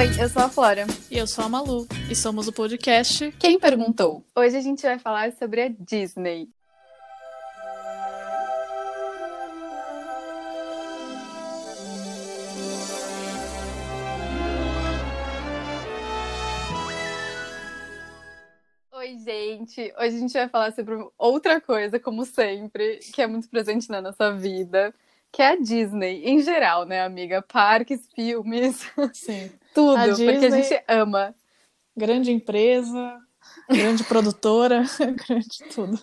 Oi, 0.00 0.06
eu 0.18 0.30
sou 0.30 0.40
a 0.40 0.48
Flora. 0.48 0.86
E 1.10 1.18
eu 1.18 1.26
sou 1.26 1.44
a 1.44 1.48
Malu. 1.50 1.86
E 2.10 2.16
somos 2.16 2.48
o 2.48 2.52
podcast 2.54 3.30
Quem 3.32 3.60
Perguntou? 3.60 4.24
Hoje 4.34 4.56
a 4.56 4.60
gente 4.62 4.80
vai 4.80 4.98
falar 4.98 5.30
sobre 5.32 5.60
a 5.60 5.68
Disney. 5.68 6.48
Oi, 18.90 19.18
gente! 19.18 19.92
Hoje 19.98 20.16
a 20.16 20.18
gente 20.18 20.32
vai 20.32 20.48
falar 20.48 20.72
sobre 20.72 20.94
outra 21.18 21.60
coisa, 21.60 22.00
como 22.00 22.24
sempre, 22.24 23.00
que 23.12 23.20
é 23.20 23.26
muito 23.26 23.50
presente 23.50 23.90
na 23.90 24.00
nossa 24.00 24.32
vida, 24.32 24.94
que 25.32 25.42
é 25.42 25.48
a 25.52 25.56
Disney, 25.56 26.22
em 26.24 26.40
geral, 26.40 26.84
né, 26.84 27.02
amiga? 27.02 27.40
Parques, 27.42 28.08
filmes, 28.14 28.84
Sim. 29.12 29.50
tudo, 29.74 29.96
A 29.96 30.08
porque 30.08 30.22
a 30.32 30.36
Disney- 30.36 30.62
gente 30.62 30.82
ama. 30.88 31.34
Grande 31.96 32.30
empresa, 32.32 33.18
grande 33.68 34.04
produtora, 34.04 34.84
grande 35.26 35.58
tudo. 35.74 36.00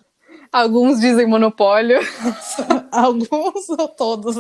Alguns 0.51 0.99
dizem 0.99 1.25
monopólio. 1.27 1.99
Alguns 2.91 3.69
ou 3.69 3.87
todos. 3.89 4.35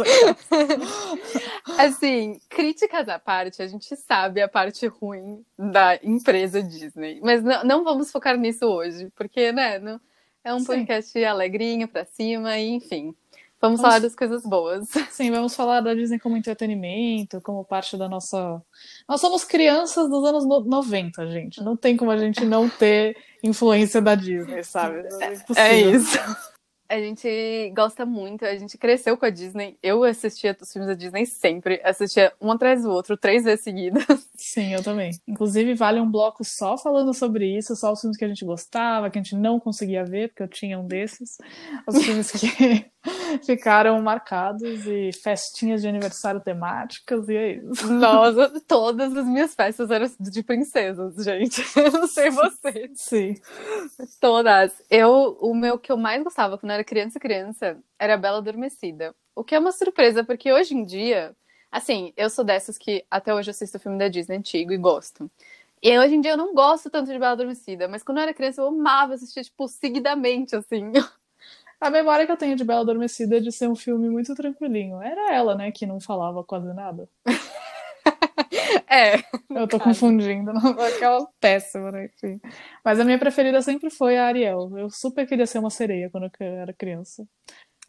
Assim, 1.77 2.39
críticas 2.49 3.09
à 3.09 3.19
parte, 3.19 3.61
a 3.61 3.67
gente 3.67 3.95
sabe 3.95 4.41
a 4.41 4.47
parte 4.47 4.87
ruim 4.87 5.43
da 5.57 5.95
empresa 6.03 6.61
Disney. 6.63 7.19
Mas 7.21 7.43
não, 7.43 7.63
não 7.63 7.83
vamos 7.83 8.11
focar 8.11 8.37
nisso 8.37 8.65
hoje, 8.65 9.09
porque, 9.15 9.51
né, 9.51 9.79
não, 9.79 9.99
é 10.43 10.53
um 10.53 10.59
Sim. 10.59 10.65
podcast 10.65 11.23
alegrinho 11.25 11.87
pra 11.87 12.05
cima, 12.05 12.57
e 12.57 12.69
enfim. 12.69 13.13
Vamos 13.59 13.79
Vamos- 13.79 13.81
falar 13.81 13.99
das 13.99 14.15
coisas 14.15 14.43
boas. 14.43 14.87
Sim, 15.11 15.31
vamos 15.31 15.55
falar 15.55 15.81
da 15.81 15.93
Disney 15.93 16.19
como 16.19 16.37
entretenimento, 16.37 17.41
como 17.41 17.63
parte 17.65 17.97
da 17.97 18.07
nossa. 18.07 18.61
Nós 19.09 19.19
somos 19.19 19.43
crianças 19.43 20.09
dos 20.09 20.23
anos 20.25 20.45
no- 20.45 20.63
90, 20.63 21.27
gente. 21.27 21.61
Não 21.63 21.75
tem 21.75 21.97
como 21.97 22.11
a 22.11 22.17
gente 22.17 22.45
não 22.45 22.69
ter 22.69 23.17
influência 23.43 24.01
da 24.01 24.13
Disney, 24.15 24.63
sabe? 24.63 24.99
É, 25.21 25.33
impossível. 25.33 25.63
É 25.63 25.81
isso. 25.81 26.17
A 26.89 26.97
gente 26.99 27.69
gosta 27.75 28.05
muito, 28.05 28.45
a 28.45 28.55
gente 28.55 28.77
cresceu 28.77 29.17
com 29.17 29.25
a 29.25 29.29
Disney. 29.29 29.77
Eu 29.83 30.05
assistia 30.05 30.55
os 30.61 30.71
filmes 30.71 30.87
da 30.87 30.93
Disney 30.93 31.25
sempre, 31.25 31.81
assistia 31.83 32.31
um 32.39 32.49
atrás 32.49 32.83
do 32.83 32.89
outro, 32.89 33.17
três 33.17 33.43
vezes 33.43 33.61
seguidas. 33.61 34.05
Sim, 34.37 34.73
eu 34.73 34.81
também. 34.81 35.11
Inclusive, 35.27 35.73
vale 35.73 35.99
um 35.99 36.09
bloco 36.09 36.45
só 36.45 36.77
falando 36.77 37.13
sobre 37.13 37.57
isso, 37.57 37.75
só 37.75 37.91
os 37.91 37.99
filmes 37.99 38.15
que 38.17 38.23
a 38.23 38.27
gente 38.29 38.45
gostava, 38.45 39.09
que 39.09 39.19
a 39.19 39.21
gente 39.21 39.35
não 39.35 39.59
conseguia 39.59 40.05
ver, 40.05 40.29
porque 40.29 40.43
eu 40.43 40.47
tinha 40.47 40.79
um 40.79 40.87
desses. 40.87 41.37
Os 41.85 42.01
filmes 42.01 42.31
que 42.31 42.85
ficaram 43.45 44.01
marcados 44.01 44.85
e 44.85 45.11
festinhas 45.13 45.81
de 45.81 45.87
aniversário 45.87 46.41
temáticas, 46.41 47.27
e 47.29 47.35
é 47.35 47.51
isso. 47.53 47.91
Nossa, 47.91 48.61
todas 48.67 49.15
as 49.15 49.25
minhas 49.25 49.53
festas 49.55 49.91
eram 49.91 50.09
de 50.19 50.43
princesas, 50.43 51.15
gente. 51.23 51.61
Eu 51.77 51.91
não 51.91 52.07
sei 52.07 52.29
vocês. 52.29 52.91
Sim. 52.95 53.35
Todas. 54.19 54.81
Eu, 54.89 55.37
o 55.41 55.55
meu 55.55 55.77
que 55.77 55.91
eu 55.91 55.97
mais 55.97 56.23
gostava 56.23 56.57
quando 56.57 56.71
eu 56.71 56.75
era 56.75 56.83
criança, 56.83 57.19
criança, 57.19 57.77
era 57.99 58.15
a 58.15 58.17
Bela 58.17 58.37
Adormecida. 58.37 59.15
O 59.35 59.43
que 59.43 59.55
é 59.55 59.59
uma 59.59 59.71
surpresa, 59.71 60.23
porque 60.23 60.51
hoje 60.51 60.73
em 60.75 60.83
dia, 60.83 61.35
assim, 61.71 62.13
eu 62.17 62.29
sou 62.29 62.43
dessas 62.43 62.77
que 62.77 63.05
até 63.09 63.33
hoje 63.33 63.51
assisto 63.51 63.79
filme 63.79 63.97
da 63.97 64.07
Disney 64.07 64.37
antigo 64.37 64.71
e 64.71 64.77
gosto. 64.77 65.29
E 65.81 65.97
hoje 65.97 66.15
em 66.15 66.21
dia 66.21 66.31
eu 66.31 66.37
não 66.37 66.53
gosto 66.53 66.89
tanto 66.89 67.11
de 67.11 67.19
Bela 67.19 67.33
Adormecida, 67.33 67.87
mas 67.87 68.01
quando 68.01 68.17
eu 68.17 68.23
era 68.23 68.33
criança 68.33 68.61
eu 68.61 68.67
amava 68.67 69.13
assistir, 69.13 69.43
tipo, 69.43 69.67
seguidamente, 69.67 70.55
assim. 70.55 70.91
A 71.79 71.89
memória 71.89 72.25
que 72.25 72.31
eu 72.31 72.37
tenho 72.37 72.55
de 72.55 72.63
Bela 72.63 72.81
Adormecida 72.81 73.37
é 73.37 73.39
de 73.39 73.51
ser 73.51 73.67
um 73.67 73.75
filme 73.75 74.09
muito 74.09 74.33
tranquilinho. 74.33 75.01
Era 75.01 75.33
ela, 75.33 75.55
né, 75.55 75.71
que 75.71 75.85
não 75.85 75.99
falava 75.99 76.43
quase 76.43 76.73
nada. 76.73 77.07
É. 78.89 79.17
Eu 79.49 79.67
tô 79.67 79.77
caso. 79.77 79.89
confundindo, 79.89 80.53
não, 80.53 80.71
aquela 80.79 81.27
péssima, 81.39 81.91
né? 81.91 82.05
Enfim. 82.05 82.39
Mas 82.83 82.99
a 82.99 83.05
minha 83.05 83.19
preferida 83.19 83.61
sempre 83.61 83.89
foi 83.89 84.17
a 84.17 84.25
Ariel. 84.25 84.71
Eu 84.77 84.89
super 84.89 85.27
queria 85.27 85.45
ser 85.45 85.59
uma 85.59 85.69
sereia 85.69 86.09
quando 86.09 86.29
eu 86.39 86.45
era 86.45 86.73
criança. 86.73 87.27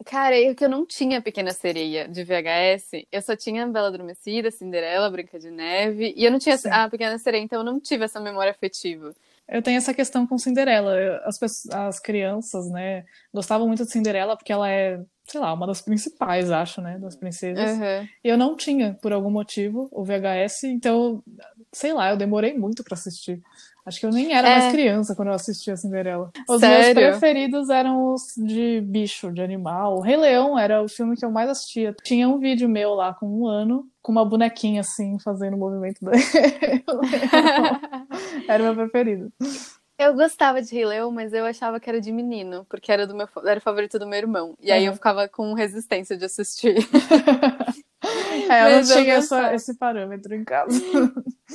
Cara, 0.05 0.35
é 0.35 0.53
que 0.55 0.63
eu 0.63 0.69
não 0.69 0.85
tinha 0.85 1.21
Pequena 1.21 1.51
Sereia 1.51 2.07
de 2.07 2.23
VHS, 2.23 3.05
eu 3.11 3.21
só 3.21 3.35
tinha 3.35 3.67
Bela 3.67 3.89
Adormecida, 3.89 4.49
Cinderela, 4.49 5.09
Branca 5.09 5.37
de 5.37 5.51
Neve, 5.51 6.13
e 6.15 6.23
eu 6.23 6.31
não 6.31 6.39
tinha 6.39 6.57
Sim. 6.57 6.69
a 6.69 6.89
Pequena 6.89 7.17
Sereia, 7.17 7.41
então 7.41 7.59
eu 7.59 7.65
não 7.65 7.81
tive 7.81 8.05
essa 8.05 8.19
memória 8.19 8.51
afetiva. 8.51 9.13
Eu 9.51 9.61
tenho 9.61 9.77
essa 9.77 9.93
questão 9.93 10.27
com 10.27 10.37
Cinderela. 10.37 11.21
As, 11.25 11.37
pessoas- 11.39 11.73
as 11.75 11.99
crianças, 11.99 12.69
né, 12.69 13.03
gostavam 13.33 13.67
muito 13.67 13.83
de 13.83 13.91
Cinderela 13.91 14.35
porque 14.37 14.51
ela 14.51 14.69
é, 14.69 14.99
sei 15.25 15.39
lá, 15.41 15.53
uma 15.53 15.65
das 15.67 15.81
principais, 15.81 16.51
acho, 16.51 16.81
né, 16.81 16.97
das 16.99 17.15
princesas. 17.15 17.71
Uhum. 17.77 18.07
E 18.23 18.27
eu 18.29 18.37
não 18.37 18.55
tinha, 18.55 18.97
por 19.01 19.11
algum 19.11 19.31
motivo, 19.31 19.87
o 19.91 20.03
VHS, 20.03 20.63
então, 20.65 21.23
sei 21.73 21.93
lá, 21.93 22.09
eu 22.11 22.17
demorei 22.17 22.53
muito 22.57 22.83
pra 22.83 22.93
assistir. 22.95 23.41
Acho 23.89 23.99
que 23.99 24.05
eu 24.05 24.11
nem 24.11 24.33
era 24.33 24.47
É. 24.47 24.59
mais 24.59 24.71
criança 24.71 25.15
quando 25.15 25.27
eu 25.29 25.33
assistia 25.33 25.75
Cinderela. 25.75 26.31
Os 26.47 26.59
Sério? 26.61 26.95
meus 27.01 27.17
preferidos 27.19 27.69
eram 27.69 28.13
os 28.13 28.33
de 28.37 28.79
bicho, 28.81 29.31
de 29.31 29.41
animal. 29.41 29.97
O 29.97 30.01
Rei 30.01 30.15
Leão 30.15 30.57
era 30.57 30.81
o 30.81 30.87
filme 30.87 31.17
que 31.17 31.25
eu 31.25 31.31
mais 31.31 31.49
assistia. 31.49 31.95
Tinha 32.03 32.29
um 32.29 32.39
vídeo 32.39 32.69
meu 32.69 32.93
lá 32.93 33.13
com 33.13 33.25
um 33.27 33.47
ano, 33.47 33.85
com 34.01 34.11
uma 34.11 34.23
bonequinha 34.23 34.81
assim, 34.81 35.17
fazendo 35.19 35.55
o 35.55 35.59
movimento 35.59 35.99
Leão. 36.05 37.01
Era 38.47 38.63
o 38.63 38.65
meu 38.67 38.75
preferido. 38.75 39.31
Eu 39.97 40.13
gostava 40.13 40.61
de 40.61 40.73
Rei 40.73 40.85
Leão, 40.85 41.11
mas 41.11 41.33
eu 41.33 41.43
achava 41.45 41.77
que 41.77 41.89
era 41.89 41.99
de 41.99 42.09
menino, 42.09 42.65
porque 42.69 42.89
era 42.89 43.05
do 43.05 43.13
meu 43.13 43.27
era 43.45 43.57
o 43.57 43.61
favorito 43.61 43.99
do 43.99 44.07
meu 44.07 44.17
irmão. 44.17 44.55
E 44.61 44.71
aí 44.71 44.83
Uhum. 44.83 44.87
eu 44.87 44.93
ficava 44.93 45.27
com 45.27 45.53
resistência 45.53 46.15
de 46.15 46.23
assistir. 46.23 46.75
É, 48.49 48.61
eu 48.61 48.69
não 48.69 48.75
Mas 48.77 48.89
eu 48.89 48.97
tinha 49.01 49.13
essa- 49.15 49.53
esse 49.53 49.73
parâmetro 49.75 50.33
em 50.35 50.43
casa. 50.43 50.79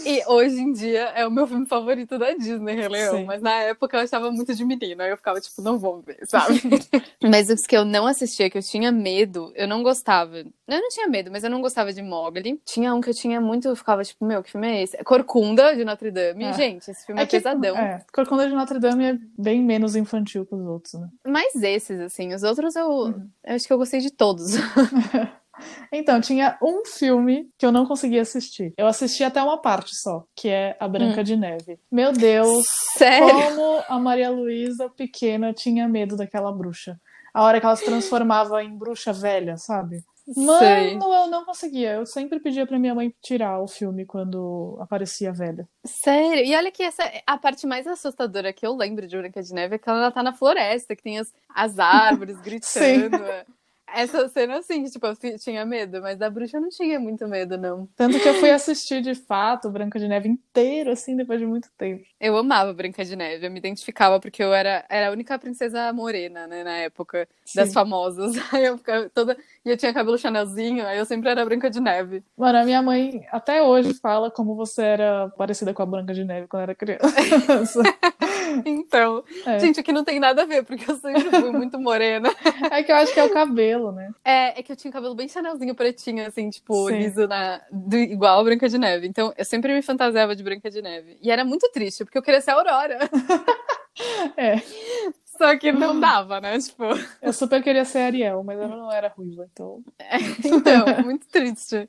E 0.04 0.22
hoje 0.26 0.60
em 0.60 0.72
dia 0.72 1.04
é 1.14 1.26
o 1.26 1.30
meu 1.30 1.46
filme 1.46 1.66
favorito 1.66 2.18
da 2.18 2.32
Disney, 2.34 2.74
Rei 2.74 2.88
Leão. 2.88 3.16
Sim. 3.18 3.24
Mas 3.24 3.40
na 3.40 3.52
época 3.62 3.96
eu 3.96 4.00
achava 4.02 4.30
muito 4.30 4.52
de 4.54 4.64
menino. 4.64 5.02
Aí 5.02 5.10
eu 5.10 5.16
ficava 5.16 5.40
tipo, 5.40 5.62
não 5.62 5.78
vou 5.78 6.00
ver, 6.02 6.18
sabe? 6.24 6.60
mas 7.22 7.48
os 7.48 7.66
que 7.66 7.76
eu 7.76 7.84
não 7.84 8.06
assistia, 8.06 8.50
que 8.50 8.58
eu 8.58 8.62
tinha 8.62 8.90
medo, 8.90 9.52
eu 9.54 9.66
não 9.68 9.82
gostava. 9.82 10.38
Eu 10.38 10.46
não 10.80 10.88
tinha 10.88 11.06
medo, 11.08 11.30
mas 11.30 11.44
eu 11.44 11.50
não 11.50 11.60
gostava 11.60 11.92
de 11.92 12.02
Mogli. 12.02 12.60
Tinha 12.64 12.92
um 12.94 13.00
que 13.00 13.10
eu 13.10 13.14
tinha 13.14 13.40
muito, 13.40 13.68
eu 13.68 13.76
ficava 13.76 14.02
tipo, 14.02 14.24
meu, 14.24 14.42
que 14.42 14.50
filme 14.50 14.66
é 14.68 14.82
esse? 14.82 14.96
Corcunda, 15.04 15.74
de 15.76 15.84
Notre 15.84 16.10
Dame. 16.10 16.44
É. 16.44 16.52
Gente, 16.54 16.90
esse 16.90 17.06
filme 17.06 17.20
é, 17.22 17.26
que, 17.26 17.36
pesadão. 17.36 17.76
É, 17.76 18.00
Corcunda 18.12 18.48
de 18.48 18.54
Notre 18.54 18.78
Dame 18.80 19.04
é 19.04 19.18
bem 19.38 19.62
menos 19.62 19.94
infantil 19.94 20.44
que 20.44 20.54
os 20.54 20.66
outros, 20.66 20.94
né? 20.94 21.08
Mas 21.26 21.54
esses, 21.54 22.00
assim, 22.00 22.34
os 22.34 22.42
outros 22.42 22.74
eu, 22.76 22.88
Uhum. 22.88 23.28
eu 23.44 23.54
acho 23.54 23.66
que 23.66 23.72
eu 23.72 23.78
gostei 23.78 24.00
de 24.00 24.10
todos. 24.10 24.54
Então, 25.92 26.20
tinha 26.20 26.58
um 26.62 26.84
filme 26.84 27.48
que 27.58 27.64
eu 27.64 27.72
não 27.72 27.86
conseguia 27.86 28.22
assistir. 28.22 28.72
Eu 28.76 28.86
assisti 28.86 29.22
até 29.22 29.42
uma 29.42 29.60
parte 29.60 29.94
só, 29.96 30.24
que 30.34 30.48
é 30.48 30.76
A 30.80 30.88
Branca 30.88 31.22
de 31.22 31.36
Neve. 31.36 31.78
Meu 31.90 32.12
Deus, 32.12 32.64
Sério? 32.96 33.28
como 33.28 33.82
a 33.88 33.98
Maria 33.98 34.30
Luísa 34.30 34.88
pequena 34.88 35.52
tinha 35.52 35.88
medo 35.88 36.16
daquela 36.16 36.52
bruxa. 36.52 37.00
A 37.32 37.42
hora 37.42 37.58
que 37.58 37.66
ela 37.66 37.76
se 37.76 37.84
transformava 37.84 38.62
em 38.62 38.76
bruxa 38.76 39.12
velha, 39.12 39.56
sabe? 39.56 40.04
Mano, 40.36 40.58
Sei. 40.58 40.94
eu 40.96 41.26
não 41.26 41.44
conseguia. 41.44 41.92
Eu 41.92 42.06
sempre 42.06 42.40
pedia 42.40 42.66
pra 42.66 42.78
minha 42.78 42.94
mãe 42.94 43.14
tirar 43.20 43.60
o 43.60 43.68
filme 43.68 44.06
quando 44.06 44.78
aparecia 44.80 45.32
velha. 45.32 45.68
Sério? 45.84 46.44
E 46.44 46.56
olha 46.56 46.72
que 46.72 46.82
essa 46.82 47.02
a 47.26 47.36
parte 47.36 47.66
mais 47.66 47.86
assustadora 47.86 48.52
que 48.52 48.66
eu 48.66 48.74
lembro 48.74 49.06
de 49.06 49.16
Branca 49.18 49.42
de 49.42 49.52
Neve 49.52 49.74
é 49.74 49.78
quando 49.78 49.98
ela 49.98 50.10
tá 50.10 50.22
na 50.22 50.32
floresta, 50.32 50.96
que 50.96 51.02
tem 51.02 51.18
as, 51.18 51.30
as 51.54 51.78
árvores 51.78 52.40
gritando. 52.40 53.18
Essa 53.94 54.28
cena, 54.28 54.58
assim, 54.58 54.82
que, 54.82 54.90
tipo, 54.90 55.06
eu 55.06 55.38
tinha 55.38 55.64
medo, 55.64 56.00
mas 56.02 56.18
da 56.18 56.28
bruxa 56.28 56.56
eu 56.56 56.60
não 56.60 56.68
tinha 56.68 56.98
muito 56.98 57.26
medo, 57.28 57.56
não. 57.56 57.88
Tanto 57.96 58.18
que 58.18 58.28
eu 58.28 58.34
fui 58.34 58.50
assistir 58.50 59.00
de 59.00 59.14
fato 59.14 59.70
Branca 59.70 59.98
de 59.98 60.08
Neve 60.08 60.28
inteiro, 60.28 60.90
assim, 60.90 61.16
depois 61.16 61.38
de 61.38 61.46
muito 61.46 61.68
tempo. 61.78 62.02
Eu 62.20 62.36
amava 62.36 62.72
Branca 62.72 63.04
de 63.04 63.14
Neve, 63.14 63.46
eu 63.46 63.50
me 63.50 63.58
identificava 63.58 64.18
porque 64.18 64.42
eu 64.42 64.52
era, 64.52 64.84
era 64.88 65.08
a 65.08 65.12
única 65.12 65.38
princesa 65.38 65.92
morena, 65.92 66.46
né, 66.46 66.64
na 66.64 66.76
época, 66.78 67.28
das 67.54 67.68
Sim. 67.68 67.74
famosas. 67.74 68.34
Aí 68.52 68.64
eu 68.64 68.78
ficava 68.78 69.08
toda. 69.10 69.36
E 69.64 69.70
eu 69.70 69.76
tinha 69.76 69.94
cabelo 69.94 70.18
chanelzinho, 70.18 70.86
aí 70.86 70.98
eu 70.98 71.06
sempre 71.06 71.30
era 71.30 71.44
Branca 71.44 71.70
de 71.70 71.80
Neve. 71.80 72.22
Mano, 72.36 72.58
a 72.58 72.64
minha 72.64 72.82
mãe 72.82 73.24
até 73.32 73.62
hoje 73.62 73.94
fala 73.94 74.30
como 74.30 74.54
você 74.54 74.82
era 74.82 75.28
parecida 75.38 75.72
com 75.72 75.82
a 75.82 75.86
Branca 75.86 76.12
de 76.12 76.22
Neve 76.22 76.46
quando 76.46 76.64
era 76.64 76.74
criança. 76.74 77.82
Então, 78.66 79.24
É. 79.46 79.58
gente, 79.58 79.80
aqui 79.80 79.92
não 79.92 80.04
tem 80.04 80.18
nada 80.20 80.42
a 80.42 80.46
ver, 80.46 80.64
porque 80.64 80.90
eu 80.90 80.96
sempre 80.96 81.30
fui 81.30 81.50
muito 81.50 81.78
morena. 81.78 82.28
É 82.70 82.82
que 82.82 82.90
eu 82.92 82.96
acho 82.96 83.12
que 83.12 83.20
é 83.20 83.24
o 83.24 83.30
cabelo, 83.30 83.92
né? 83.92 84.10
É, 84.24 84.58
é 84.58 84.62
que 84.62 84.72
eu 84.72 84.76
tinha 84.76 84.92
cabelo 84.92 85.14
bem 85.14 85.28
chanelzinho 85.28 85.74
pretinho, 85.74 86.26
assim, 86.26 86.48
tipo, 86.50 86.88
Sim. 86.88 86.98
liso 86.98 87.26
na, 87.28 87.60
do- 87.70 87.96
igual 87.96 88.40
a 88.40 88.44
Branca 88.44 88.68
de 88.68 88.78
Neve. 88.78 89.06
Então, 89.06 89.32
eu 89.36 89.44
sempre 89.44 89.72
me 89.74 89.82
fantasiava 89.82 90.34
de 90.36 90.42
Branca 90.42 90.70
de 90.70 90.80
Neve. 90.82 91.16
E 91.20 91.30
era 91.30 91.44
muito 91.44 91.68
triste, 91.72 92.04
porque 92.04 92.18
eu 92.18 92.22
queria 92.22 92.40
ser 92.40 92.50
a 92.52 92.54
Aurora. 92.54 92.98
É. 94.36 94.56
Só 95.36 95.56
que 95.58 95.72
não 95.72 95.98
dava, 95.98 96.40
né? 96.40 96.58
Tipo. 96.58 96.84
Eu 97.20 97.32
super 97.32 97.62
queria 97.62 97.84
ser 97.84 97.98
Ariel, 97.98 98.42
mas 98.44 98.58
eu 98.58 98.68
não 98.68 98.90
era 98.90 99.08
ruiva, 99.08 99.48
então. 99.52 99.82
É, 99.98 100.16
então, 100.44 101.02
muito 101.04 101.26
triste. 101.26 101.88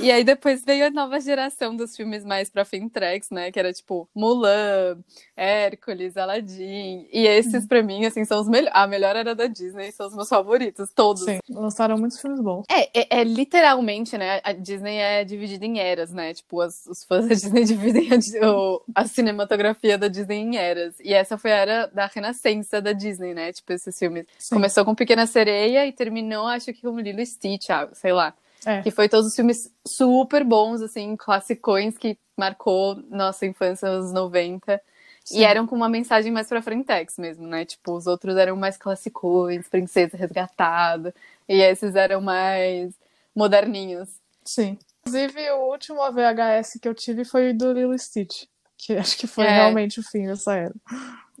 E 0.00 0.10
aí 0.10 0.22
depois 0.22 0.64
veio 0.64 0.86
a 0.86 0.90
nova 0.90 1.20
geração 1.20 1.74
dos 1.74 1.96
filmes 1.96 2.24
mais 2.24 2.50
pra 2.50 2.64
Fintrex, 2.64 3.30
né? 3.30 3.50
Que 3.50 3.58
era 3.58 3.72
tipo 3.72 4.08
Mulan, 4.14 4.98
Hércules, 5.36 6.16
Aladdin. 6.16 7.08
E 7.12 7.26
esses, 7.26 7.66
pra 7.66 7.82
mim, 7.82 8.04
assim, 8.04 8.24
são 8.24 8.40
os 8.40 8.48
melhores. 8.48 8.72
A 8.74 8.86
melhor 8.86 9.16
era 9.16 9.34
da 9.34 9.46
Disney, 9.46 9.90
são 9.90 10.06
os 10.06 10.14
meus 10.14 10.28
favoritos, 10.28 10.90
todos. 10.94 11.24
Sim, 11.24 11.40
lançaram 11.50 11.98
muitos 11.98 12.20
filmes 12.20 12.40
bons. 12.40 12.64
É, 12.70 13.00
é, 13.00 13.20
é 13.20 13.24
literalmente, 13.24 14.16
né? 14.16 14.40
A 14.44 14.52
Disney 14.52 14.98
é 14.98 15.24
dividida 15.24 15.64
em 15.64 15.78
eras, 15.78 16.12
né? 16.12 16.34
Tipo, 16.34 16.60
as, 16.60 16.86
os 16.86 17.02
fãs 17.04 17.26
da 17.26 17.34
Disney 17.34 17.64
dividem 17.66 18.08
a, 18.12 19.02
a 19.02 19.06
cinematografia 19.06 19.98
da 19.98 20.08
Disney 20.08 20.38
em 20.38 20.56
eras. 20.56 20.94
E 21.00 21.12
essa 21.12 21.36
foi 21.36 21.52
a 21.52 21.56
era 21.56 21.86
da 21.86 22.06
renascença 22.06 22.67
da 22.70 22.92
Disney, 22.92 23.34
né? 23.34 23.52
Tipo, 23.52 23.72
esses 23.72 23.98
filmes. 23.98 24.26
Sim. 24.38 24.54
Começou 24.56 24.84
com 24.84 24.94
Pequena 24.94 25.26
Sereia 25.26 25.86
e 25.86 25.92
terminou, 25.92 26.46
acho 26.46 26.72
que 26.72 26.82
com 26.82 26.98
Lilo 27.00 27.24
Stitch, 27.24 27.70
ah, 27.70 27.88
sei 27.92 28.12
lá. 28.12 28.34
É. 28.66 28.82
Que 28.82 28.90
foi 28.90 29.08
todos 29.08 29.26
os 29.26 29.34
filmes 29.34 29.72
super 29.86 30.44
bons, 30.44 30.82
assim, 30.82 31.16
classicões 31.16 31.96
que 31.96 32.18
marcou 32.36 32.96
nossa 33.08 33.46
infância 33.46 33.90
nos 33.90 34.12
90. 34.12 34.80
Sim. 35.24 35.38
E 35.38 35.44
eram 35.44 35.66
com 35.66 35.76
uma 35.76 35.88
mensagem 35.88 36.32
mais 36.32 36.48
pra 36.48 36.62
frentex 36.62 37.18
mesmo, 37.18 37.46
né? 37.46 37.64
Tipo, 37.64 37.92
os 37.92 38.06
outros 38.06 38.36
eram 38.36 38.56
mais 38.56 38.76
classicões, 38.76 39.68
Princesa 39.68 40.16
Resgatada. 40.16 41.14
E 41.48 41.60
esses 41.60 41.94
eram 41.94 42.20
mais 42.20 42.94
moderninhos. 43.34 44.08
Sim. 44.44 44.78
Inclusive, 45.00 45.50
o 45.52 45.70
último 45.70 46.00
VHS 46.10 46.78
que 46.80 46.88
eu 46.88 46.94
tive 46.94 47.24
foi 47.24 47.52
do 47.52 47.72
Lilo 47.72 47.98
Stitch. 47.98 48.44
Que 48.76 48.96
acho 48.96 49.18
que 49.18 49.26
foi 49.26 49.44
é. 49.44 49.50
realmente 49.50 50.00
o 50.00 50.02
fim 50.02 50.26
dessa 50.26 50.54
era. 50.54 50.74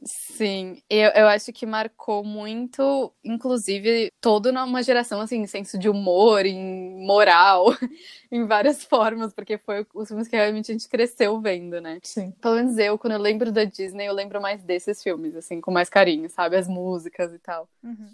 Sim, 0.04 0.80
eu, 0.88 1.10
eu 1.10 1.26
acho 1.26 1.52
que 1.52 1.66
marcou 1.66 2.22
muito, 2.22 3.12
inclusive, 3.24 4.12
toda 4.20 4.50
uma 4.64 4.82
geração, 4.82 5.20
assim, 5.20 5.44
senso 5.46 5.76
de 5.76 5.88
humor, 5.88 6.46
em 6.46 7.04
moral, 7.04 7.66
em 8.30 8.46
várias 8.46 8.84
formas, 8.84 9.32
porque 9.32 9.58
foi 9.58 9.84
os 9.92 10.06
filmes 10.08 10.28
que 10.28 10.36
realmente 10.36 10.70
a 10.70 10.74
gente 10.74 10.88
cresceu 10.88 11.40
vendo, 11.40 11.80
né? 11.80 11.98
Sim. 12.04 12.30
Pelo 12.40 12.54
menos 12.54 12.78
eu, 12.78 12.96
quando 12.96 13.14
eu 13.14 13.18
lembro 13.18 13.50
da 13.50 13.64
Disney, 13.64 14.06
eu 14.06 14.14
lembro 14.14 14.40
mais 14.40 14.62
desses 14.62 15.02
filmes, 15.02 15.34
assim, 15.34 15.60
com 15.60 15.72
mais 15.72 15.88
carinho, 15.88 16.30
sabe? 16.30 16.56
As 16.56 16.68
músicas 16.68 17.32
e 17.34 17.38
tal. 17.40 17.68
Uhum. 17.82 18.08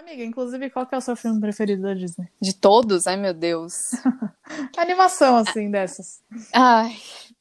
Amiga, 0.00 0.24
inclusive, 0.24 0.70
qual 0.70 0.86
que 0.86 0.94
é 0.94 0.98
o 0.98 1.00
seu 1.02 1.14
filme 1.14 1.38
preferido 1.38 1.82
da 1.82 1.92
Disney? 1.92 2.26
De 2.40 2.54
todos? 2.54 3.06
Ai, 3.06 3.18
meu 3.18 3.34
Deus. 3.34 3.90
animação, 4.78 5.36
assim, 5.36 5.70
dessas? 5.70 6.22
Ai, 6.54 6.96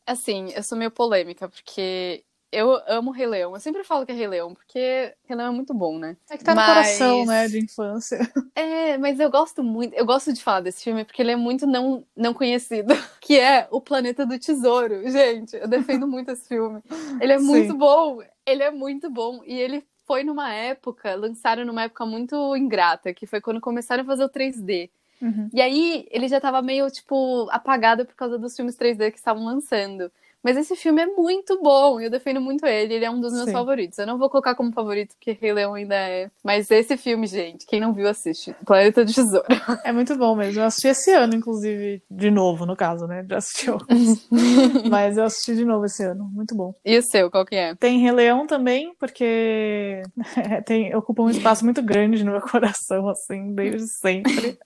assim, 0.05 0.51
eu 0.53 0.61
sou 0.61 0.77
meio 0.77 0.91
polêmica, 0.91 1.47
porque 1.47 2.21
eu 2.51 2.77
amo 2.85 3.11
Rei 3.11 3.27
Leão. 3.27 3.53
Eu 3.53 3.61
sempre 3.61 3.85
falo 3.85 4.05
que 4.05 4.11
é 4.11 4.15
Rei 4.15 4.27
Leão, 4.27 4.53
porque 4.53 5.15
Rei 5.23 5.37
Leão 5.37 5.53
é 5.53 5.55
muito 5.55 5.73
bom, 5.73 5.97
né? 5.97 6.17
É 6.29 6.37
que 6.37 6.43
tá 6.43 6.51
no 6.53 6.57
mas... 6.57 6.67
coração, 6.67 7.25
né, 7.25 7.47
de 7.47 7.59
infância. 7.59 8.19
É, 8.53 8.97
mas 8.97 9.21
eu 9.21 9.31
gosto 9.31 9.63
muito, 9.63 9.93
eu 9.93 10.05
gosto 10.05 10.33
de 10.33 10.43
falar 10.43 10.59
desse 10.59 10.83
filme 10.83 11.05
porque 11.05 11.21
ele 11.21 11.31
é 11.31 11.35
muito 11.37 11.65
não, 11.65 12.05
não 12.13 12.33
conhecido, 12.33 12.93
que 13.21 13.39
é 13.39 13.69
O 13.71 13.79
Planeta 13.79 14.25
do 14.25 14.37
Tesouro. 14.37 15.09
Gente, 15.09 15.55
eu 15.55 15.67
defendo 15.67 16.05
muito 16.05 16.31
esse 16.31 16.45
filme. 16.45 16.83
Ele 17.21 17.31
é 17.31 17.39
muito 17.39 17.71
Sim. 17.71 17.77
bom, 17.77 18.19
ele 18.45 18.63
é 18.63 18.69
muito 18.69 19.09
bom 19.09 19.41
e 19.45 19.57
ele 19.57 19.81
foi 20.09 20.23
numa 20.23 20.51
época, 20.51 21.13
lançaram 21.13 21.63
numa 21.63 21.83
época 21.83 22.03
muito 22.03 22.57
ingrata, 22.57 23.13
que 23.13 23.27
foi 23.27 23.39
quando 23.39 23.61
começaram 23.61 24.01
a 24.01 24.05
fazer 24.07 24.23
o 24.23 24.29
3D. 24.29 24.89
Uhum. 25.21 25.47
E 25.53 25.61
aí 25.61 26.07
ele 26.09 26.27
já 26.27 26.41
tava 26.41 26.63
meio, 26.63 26.89
tipo, 26.89 27.47
apagado 27.51 28.07
por 28.07 28.15
causa 28.15 28.35
dos 28.35 28.55
filmes 28.55 28.75
3D 28.75 29.11
que 29.11 29.19
estavam 29.19 29.45
lançando. 29.45 30.11
Mas 30.43 30.55
esse 30.57 30.75
filme 30.75 31.01
é 31.01 31.05
muito 31.05 31.61
bom, 31.61 31.99
eu 31.99 32.09
defendo 32.09 32.39
muito 32.39 32.65
ele, 32.65 32.93
ele 32.93 33.05
é 33.05 33.11
um 33.11 33.19
dos 33.19 33.33
meus 33.33 33.45
Sim. 33.45 33.51
favoritos. 33.51 33.97
Eu 33.97 34.07
não 34.07 34.17
vou 34.17 34.29
colocar 34.29 34.55
como 34.55 34.71
favorito, 34.71 35.15
porque 35.15 35.37
Rei 35.39 35.53
Leão 35.53 35.73
ainda 35.73 35.95
é. 35.95 36.31
Mas 36.43 36.71
esse 36.71 36.95
filme, 36.95 37.27
gente, 37.27 37.65
quem 37.65 37.79
não 37.79 37.93
viu, 37.93 38.07
assiste. 38.07 38.55
Planeta 38.65 39.03
do 39.03 39.13
Tesouro. 39.13 39.45
É 39.83 39.91
muito 39.91 40.15
bom 40.17 40.35
mesmo. 40.35 40.61
Eu 40.61 40.65
assisti 40.65 40.87
esse 40.87 41.11
ano, 41.11 41.35
inclusive, 41.35 42.01
de 42.09 42.29
novo, 42.29 42.65
no 42.65 42.75
caso, 42.75 43.05
né? 43.07 43.25
Já 43.27 43.37
assisti 43.37 43.67
Mas 44.89 45.17
eu 45.17 45.23
assisti 45.23 45.55
de 45.55 45.65
novo 45.65 45.85
esse 45.85 46.03
ano. 46.03 46.29
Muito 46.31 46.55
bom. 46.55 46.73
E 46.83 46.97
o 46.97 47.01
seu, 47.01 47.29
qual 47.29 47.45
que 47.45 47.55
é? 47.55 47.75
Tem 47.75 47.99
Rei 47.99 48.11
Leão 48.11 48.45
também, 48.47 48.93
porque 48.99 50.01
tem, 50.65 50.95
ocupa 50.95 51.23
um 51.23 51.29
espaço 51.29 51.63
muito 51.63 51.81
grande 51.81 52.23
no 52.23 52.31
meu 52.31 52.41
coração, 52.41 53.07
assim, 53.09 53.53
desde 53.53 53.87
sempre. 53.87 54.57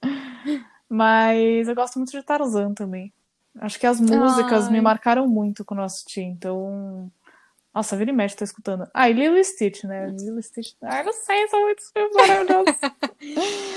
Mas 0.89 1.67
eu 1.67 1.75
gosto 1.75 1.97
muito 1.97 2.11
de 2.11 2.23
Tarzan 2.23 2.73
também. 2.73 3.11
Acho 3.59 3.79
que 3.79 3.85
as 3.85 4.00
músicas 4.00 4.65
Ai. 4.65 4.71
me 4.71 4.81
marcaram 4.81 5.27
muito 5.27 5.63
quando 5.63 5.79
eu 5.79 5.85
assisti, 5.85 6.21
então. 6.21 7.11
Nossa, 7.73 7.97
vira 7.97 8.11
e 8.11 8.13
mexe, 8.13 8.35
tô 8.35 8.44
escutando. 8.44 8.88
Ah, 8.94 9.09
e 9.09 9.13
Lilo 9.13 9.44
Stitch, 9.44 9.83
né? 9.83 10.07
Lilo 10.07 10.41
Stitch. 10.41 10.73
Ai, 10.81 11.03
não 11.03 11.13
sei, 11.13 11.47
são 11.47 11.61
muitos 11.61 11.89
filmes 11.91 12.13
maravilhosos. 12.15 12.77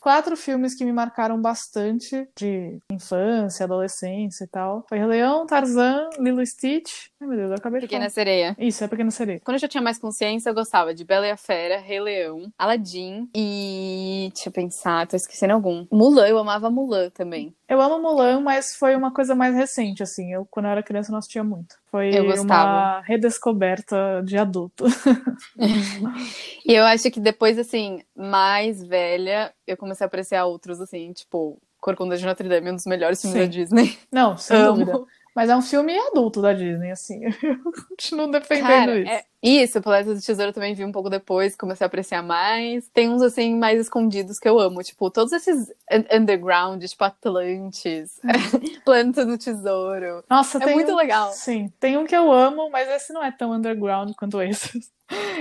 Quatro 0.00 0.34
filmes 0.34 0.74
que 0.74 0.82
me 0.82 0.92
marcaram 0.92 1.38
bastante 1.38 2.26
de 2.34 2.78
infância, 2.90 3.64
adolescência 3.64 4.44
e 4.44 4.46
tal. 4.46 4.86
Foi 4.88 5.04
Leão, 5.04 5.46
Tarzan, 5.46 6.08
Lilo 6.18 6.44
Stitch. 6.44 7.08
Ai, 7.20 7.28
meu 7.28 7.36
Deus, 7.36 7.50
eu 7.50 7.56
acabei 7.56 7.80
de 7.80 7.86
Pequena 7.86 8.04
falar. 8.04 8.10
Sereia. 8.10 8.56
Isso, 8.58 8.82
é 8.82 8.88
Pequena 8.88 9.10
Sereia. 9.10 9.40
Quando 9.44 9.56
eu 9.56 9.60
já 9.60 9.68
tinha 9.68 9.82
mais 9.82 9.98
consciência, 9.98 10.48
eu 10.48 10.54
gostava 10.54 10.94
de 10.94 11.04
Bela 11.04 11.26
e 11.26 11.30
a 11.30 11.36
Fera, 11.36 11.78
Rei 11.78 12.00
Leão, 12.00 12.50
Aladdin 12.58 13.28
e... 13.36 14.30
Deixa 14.32 14.48
eu 14.48 14.52
pensar, 14.52 15.06
tô 15.06 15.16
esquecendo 15.16 15.52
algum. 15.52 15.86
Mulan, 15.92 16.26
eu 16.26 16.38
amava 16.38 16.70
Mulan 16.70 17.10
também. 17.10 17.54
Eu 17.68 17.80
amo 17.80 18.02
Mulan, 18.02 18.40
mas 18.40 18.74
foi 18.74 18.96
uma 18.96 19.12
coisa 19.12 19.32
mais 19.34 19.54
recente, 19.54 20.02
assim. 20.02 20.32
Eu, 20.32 20.44
quando 20.50 20.66
eu 20.66 20.72
era 20.72 20.82
criança, 20.82 21.12
não 21.12 21.20
assistia 21.20 21.44
muito. 21.44 21.76
Foi 21.88 22.10
uma 22.40 23.00
redescoberta 23.02 24.22
de 24.24 24.36
adulto. 24.36 24.86
e 26.66 26.74
eu 26.74 26.84
acho 26.84 27.10
que 27.12 27.20
depois, 27.20 27.58
assim, 27.58 28.02
mais 28.16 28.82
velha, 28.90 29.54
eu 29.66 29.76
comecei 29.76 30.04
a 30.04 30.08
apreciar 30.08 30.44
outros, 30.44 30.80
assim, 30.80 31.12
tipo, 31.12 31.60
Corcunda 31.80 32.16
de 32.16 32.26
Notre 32.26 32.48
Dame, 32.48 32.72
um 32.72 32.76
dos 32.76 32.86
melhores 32.86 33.20
filmes 33.20 33.38
Sim. 33.38 33.46
da 33.46 33.50
Disney. 33.50 33.98
Não, 34.10 34.36
sem 34.36 34.56
Amo. 34.56 34.84
dúvida. 34.84 35.06
Mas 35.34 35.48
é 35.48 35.56
um 35.56 35.62
filme 35.62 35.96
adulto 35.96 36.42
da 36.42 36.52
Disney, 36.52 36.90
assim. 36.90 37.22
Eu 37.42 37.58
continuo 37.88 38.30
defendendo 38.30 38.66
Cara, 38.66 38.98
isso. 38.98 39.10
É... 39.10 39.24
Isso, 39.42 39.78
o 39.78 39.82
Planeta 39.82 40.14
do 40.14 40.20
Tesouro 40.20 40.52
também 40.52 40.74
vi 40.74 40.84
um 40.84 40.92
pouco 40.92 41.08
depois, 41.08 41.56
comecei 41.56 41.82
a 41.84 41.86
apreciar 41.86 42.22
mais. 42.22 42.86
Tem 42.92 43.08
uns, 43.08 43.22
assim, 43.22 43.54
mais 43.54 43.80
escondidos 43.80 44.38
que 44.38 44.46
eu 44.46 44.58
amo. 44.58 44.82
Tipo, 44.82 45.10
todos 45.10 45.32
esses 45.32 45.72
underground, 46.12 46.84
tipo 46.84 47.04
Atlantis, 47.04 48.20
Planeta 48.84 49.24
do 49.24 49.38
Tesouro. 49.38 50.22
Nossa, 50.28 50.58
é 50.58 50.74
muito 50.74 50.92
um... 50.92 50.96
legal. 50.96 51.32
Sim, 51.32 51.72
tem 51.80 51.96
um 51.96 52.04
que 52.04 52.14
eu 52.14 52.30
amo, 52.30 52.68
mas 52.68 52.86
esse 52.90 53.14
não 53.14 53.24
é 53.24 53.30
tão 53.30 53.52
underground 53.52 54.12
quanto 54.14 54.42
esses. 54.42 54.90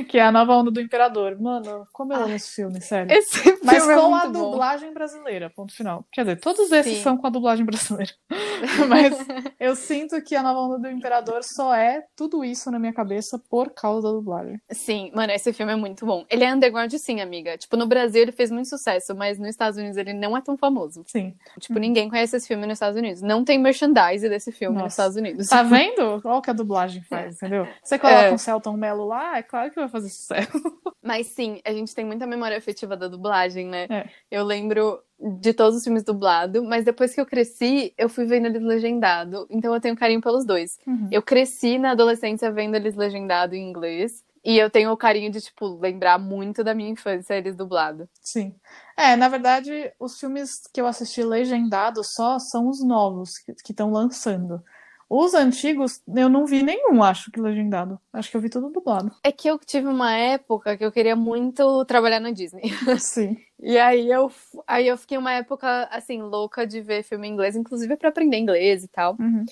Que 0.08 0.18
é 0.18 0.22
a 0.22 0.32
nova 0.32 0.54
onda 0.54 0.72
do 0.72 0.82
Imperador. 0.82 1.40
Mano, 1.40 1.88
como 1.92 2.14
eu 2.14 2.24
amo 2.24 2.36
esse 2.36 2.56
filme, 2.56 2.82
sério. 2.82 3.12
Esse 3.12 3.40
filme 3.40 3.60
Mas 3.64 3.88
é 3.88 3.96
com 3.96 4.16
a 4.16 4.28
bom. 4.28 4.52
dublagem 4.52 4.94
brasileira, 4.94 5.50
ponto 5.50 5.74
final. 5.74 6.06
Quer 6.12 6.22
dizer, 6.22 6.40
todos 6.40 6.72
esses 6.72 6.98
Sim. 6.98 7.04
são 7.04 7.18
com 7.18 7.28
a 7.28 7.30
dublagem 7.30 7.66
brasileira. 7.66 8.12
Mas 8.88 9.14
eu 9.60 9.76
sinto 9.76 10.22
que 10.22 10.36
a 10.36 10.44
nova 10.44 10.60
onda 10.60 10.80
do 10.80 10.90
Imperador 10.90 11.44
só 11.44 11.74
é 11.74 12.04
tudo 12.16 12.44
isso 12.44 12.72
na 12.72 12.80
minha 12.80 12.94
cabeça 12.94 13.40
por 13.50 13.70
causa 13.72 14.08
da 14.08 14.14
dublagem. 14.14 14.60
Sim, 14.72 15.12
mano, 15.14 15.32
esse 15.32 15.54
filme 15.54 15.74
é 15.74 15.76
muito 15.76 16.06
bom. 16.06 16.26
Ele 16.30 16.44
é 16.44 16.54
underground 16.54 16.94
sim, 16.94 17.22
amiga. 17.22 17.58
Tipo, 17.58 17.78
no 17.78 17.88
Brasil 17.88 18.22
ele 18.22 18.32
fez 18.32 18.52
muito 18.52 18.68
sucesso, 18.68 19.16
mas 19.16 19.38
nos 19.38 19.50
Estados 19.50 19.78
Unidos 19.78 19.98
ele 19.98 20.14
não 20.14 20.36
é 20.36 20.42
tão 20.42 20.58
famoso. 20.58 21.04
Sim. 21.08 21.36
Tipo, 21.60 21.76
uhum. 21.76 21.80
ninguém 21.80 22.10
conhece 22.10 22.36
esse 22.36 22.48
filme 22.48 22.66
nos 22.66 22.74
Estados 22.74 22.98
Unidos. 22.98 23.22
Não 23.22 23.44
tem 23.44 23.60
merchandise 23.60 24.28
desse 24.28 24.52
filme 24.52 24.76
Nossa. 24.76 24.86
nos 24.86 24.94
Estados 24.94 25.18
Unidos. 25.18 25.48
Tá 25.48 25.64
vendo? 25.64 26.22
Qual 26.22 26.42
que 26.42 26.50
a 26.50 26.54
dublagem 26.54 27.02
faz, 27.04 27.36
entendeu? 27.36 27.68
Você 27.84 27.98
coloca 28.00 28.22
é. 28.22 28.32
um 28.32 28.38
Celton 28.38 28.74
Mello 28.74 29.06
lá, 29.06 29.38
é 29.38 29.44
claro 29.44 29.59
que 29.68 29.76
vai 29.76 29.90
fazer 29.90 30.10
sucesso. 30.10 30.52
Mas 31.02 31.28
sim, 31.28 31.60
a 31.66 31.72
gente 31.72 31.96
tem 31.96 32.06
muita 32.06 32.28
memória 32.28 32.58
afetiva 32.58 32.96
da 32.96 33.08
dublagem, 33.08 33.66
né? 33.68 33.88
É. 33.90 34.10
Eu 34.30 34.44
lembro 34.44 35.02
de 35.20 35.54
todos 35.54 35.78
os 35.78 35.84
filmes 35.84 36.04
dublados, 36.04 36.62
mas 36.64 36.86
depois 36.86 37.14
que 37.14 37.20
eu 37.20 37.26
cresci, 37.26 37.94
eu 37.98 38.08
fui 38.08 38.26
vendo 38.26 38.46
eles 38.46 38.62
legendado. 38.62 39.48
Então 39.50 39.74
eu 39.74 39.82
tenho 39.82 39.96
carinho 39.96 40.22
pelos 40.22 40.46
dois. 40.46 40.78
Uhum. 40.86 41.10
Eu 41.12 41.22
cresci 41.22 41.78
na 41.78 41.92
adolescência 41.92 42.52
vendo 42.52 42.76
eles 42.76 42.96
legendado 42.96 43.56
em 43.56 43.70
inglês. 43.70 44.24
E 44.44 44.58
eu 44.58 44.70
tenho 44.70 44.92
o 44.92 44.98
carinho 44.98 45.30
de, 45.32 45.42
tipo, 45.42 45.78
lembrar 45.80 46.18
muito 46.18 46.64
da 46.64 46.74
minha 46.74 46.90
infância 46.90 47.34
eles 47.34 47.56
dublado. 47.56 48.08
Sim. 48.22 48.56
É, 48.96 49.16
na 49.16 49.28
verdade, 49.28 49.92
os 50.00 50.18
filmes 50.18 50.62
que 50.74 50.80
eu 50.80 50.88
assisti 50.88 51.24
legendado 51.24 52.04
só 52.04 52.40
são 52.40 52.70
os 52.70 52.82
novos 52.82 53.38
que 53.38 53.72
estão 53.72 53.92
lançando. 53.92 54.64
Os 55.10 55.34
antigos, 55.34 56.04
eu 56.16 56.30
não 56.30 56.46
vi 56.46 56.62
nenhum, 56.62 57.02
acho 57.02 57.32
que 57.32 57.42
legendado. 57.42 58.00
Acho 58.14 58.30
que 58.30 58.38
eu 58.38 58.42
vi 58.42 58.48
tudo 58.48 58.70
dublado. 58.70 59.12
É 59.24 59.32
que 59.32 59.48
eu 59.48 59.58
tive 59.58 59.88
uma 59.88 60.16
época 60.16 60.78
que 60.78 60.86
eu 60.86 60.92
queria 60.92 61.16
muito 61.16 61.84
trabalhar 61.86 62.20
na 62.20 62.30
Disney. 62.30 62.62
Sim. 63.00 63.36
E 63.60 63.76
aí 63.80 64.08
eu, 64.08 64.32
aí 64.68 64.88
eu 64.88 64.96
fiquei 64.96 65.18
uma 65.18 65.32
época, 65.34 65.90
assim, 65.92 66.22
louca 66.22 66.66
de 66.68 66.80
ver 66.80 67.02
filme 67.02 67.28
em 67.28 67.32
inglês, 67.32 67.56
inclusive 67.56 67.98
para 67.98 68.10
aprender 68.10 68.38
inglês 68.38 68.84
e 68.84 68.88
tal. 68.88 69.18
Uhum. 69.20 69.46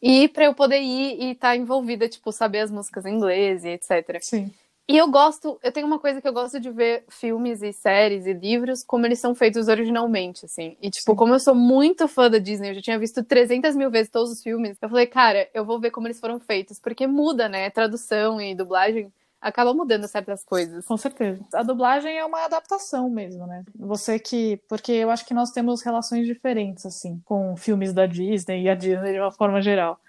E 0.00 0.28
para 0.28 0.44
eu 0.44 0.54
poder 0.54 0.80
ir 0.80 1.20
e 1.20 1.32
estar 1.32 1.48
tá 1.48 1.56
envolvida, 1.56 2.08
tipo, 2.08 2.30
saber 2.30 2.60
as 2.60 2.70
músicas 2.70 3.04
em 3.04 3.16
inglês 3.16 3.64
e 3.64 3.70
etc. 3.70 4.18
Sim. 4.20 4.52
E 4.90 4.96
eu 4.96 5.08
gosto, 5.08 5.56
eu 5.62 5.70
tenho 5.70 5.86
uma 5.86 6.00
coisa 6.00 6.20
que 6.20 6.26
eu 6.26 6.32
gosto 6.32 6.58
de 6.58 6.68
ver 6.68 7.04
filmes 7.08 7.62
e 7.62 7.72
séries 7.72 8.26
e 8.26 8.32
livros 8.32 8.82
como 8.82 9.06
eles 9.06 9.20
são 9.20 9.36
feitos 9.36 9.68
originalmente, 9.68 10.44
assim. 10.46 10.76
E, 10.82 10.90
tipo, 10.90 11.12
Sim. 11.12 11.16
como 11.16 11.32
eu 11.32 11.38
sou 11.38 11.54
muito 11.54 12.08
fã 12.08 12.28
da 12.28 12.38
Disney, 12.38 12.70
eu 12.70 12.74
já 12.74 12.82
tinha 12.82 12.98
visto 12.98 13.22
300 13.22 13.76
mil 13.76 13.88
vezes 13.88 14.10
todos 14.10 14.32
os 14.32 14.42
filmes, 14.42 14.76
eu 14.82 14.88
falei, 14.88 15.06
cara, 15.06 15.48
eu 15.54 15.64
vou 15.64 15.78
ver 15.78 15.92
como 15.92 16.08
eles 16.08 16.18
foram 16.18 16.40
feitos, 16.40 16.80
porque 16.80 17.06
muda, 17.06 17.48
né? 17.48 17.70
Tradução 17.70 18.40
e 18.40 18.52
dublagem 18.52 19.12
acaba 19.40 19.72
mudando 19.72 20.08
certas 20.08 20.42
coisas. 20.42 20.84
Com 20.84 20.96
certeza. 20.96 21.40
A 21.54 21.62
dublagem 21.62 22.18
é 22.18 22.24
uma 22.24 22.44
adaptação 22.44 23.08
mesmo, 23.08 23.46
né? 23.46 23.62
Você 23.78 24.18
que. 24.18 24.60
Porque 24.68 24.90
eu 24.90 25.08
acho 25.08 25.24
que 25.24 25.32
nós 25.32 25.52
temos 25.52 25.82
relações 25.82 26.26
diferentes, 26.26 26.84
assim, 26.84 27.20
com 27.24 27.56
filmes 27.56 27.92
da 27.92 28.06
Disney 28.06 28.64
e 28.64 28.68
a 28.68 28.74
Disney 28.74 29.12
de 29.12 29.20
uma 29.20 29.30
forma 29.30 29.62
geral. 29.62 30.00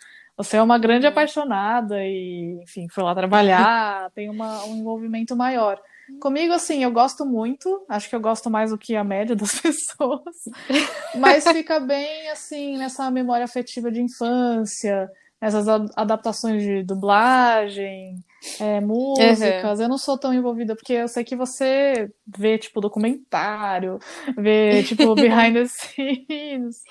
Você 0.44 0.58
é 0.58 0.62
uma 0.62 0.80
grande 0.80 1.06
apaixonada 1.06 2.04
e, 2.04 2.60
enfim, 2.64 2.88
foi 2.90 3.04
lá 3.04 3.14
trabalhar, 3.14 4.10
tem 4.16 4.30
uma, 4.30 4.64
um 4.66 4.76
envolvimento 4.76 5.36
maior. 5.36 5.80
Comigo, 6.20 6.54
assim, 6.54 6.84
eu 6.84 6.92
gosto 6.92 7.26
muito, 7.26 7.86
acho 7.88 8.10
que 8.10 8.16
eu 8.16 8.20
gosto 8.20 8.50
mais 8.50 8.72
do 8.72 8.78
que 8.78 8.96
a 8.96 9.04
média 9.04 9.36
das 9.36 9.58
pessoas, 9.62 10.36
mas 11.16 11.48
fica 11.48 11.80
bem, 11.80 12.30
assim, 12.30 12.78
nessa 12.78 13.10
memória 13.12 13.46
afetiva 13.46 13.92
de 13.92 14.02
infância, 14.02 15.10
essas 15.40 15.68
adaptações 15.96 16.64
de 16.64 16.84
dublagem, 16.84 18.16
é, 18.60 18.80
músicas. 18.82 19.80
Uhum. 19.80 19.86
Eu 19.86 19.90
não 19.90 19.98
sou 19.98 20.18
tão 20.18 20.34
envolvida, 20.34 20.76
porque 20.76 20.94
eu 20.94 21.08
sei 21.08 21.24
que 21.24 21.36
você 21.36 22.12
vê, 22.26 22.58
tipo, 22.58 22.82
documentário, 22.82 24.00
vê, 24.38 24.84
tipo, 24.84 25.14
behind 25.16 25.54
the 25.54 25.66
scenes, 25.66 26.82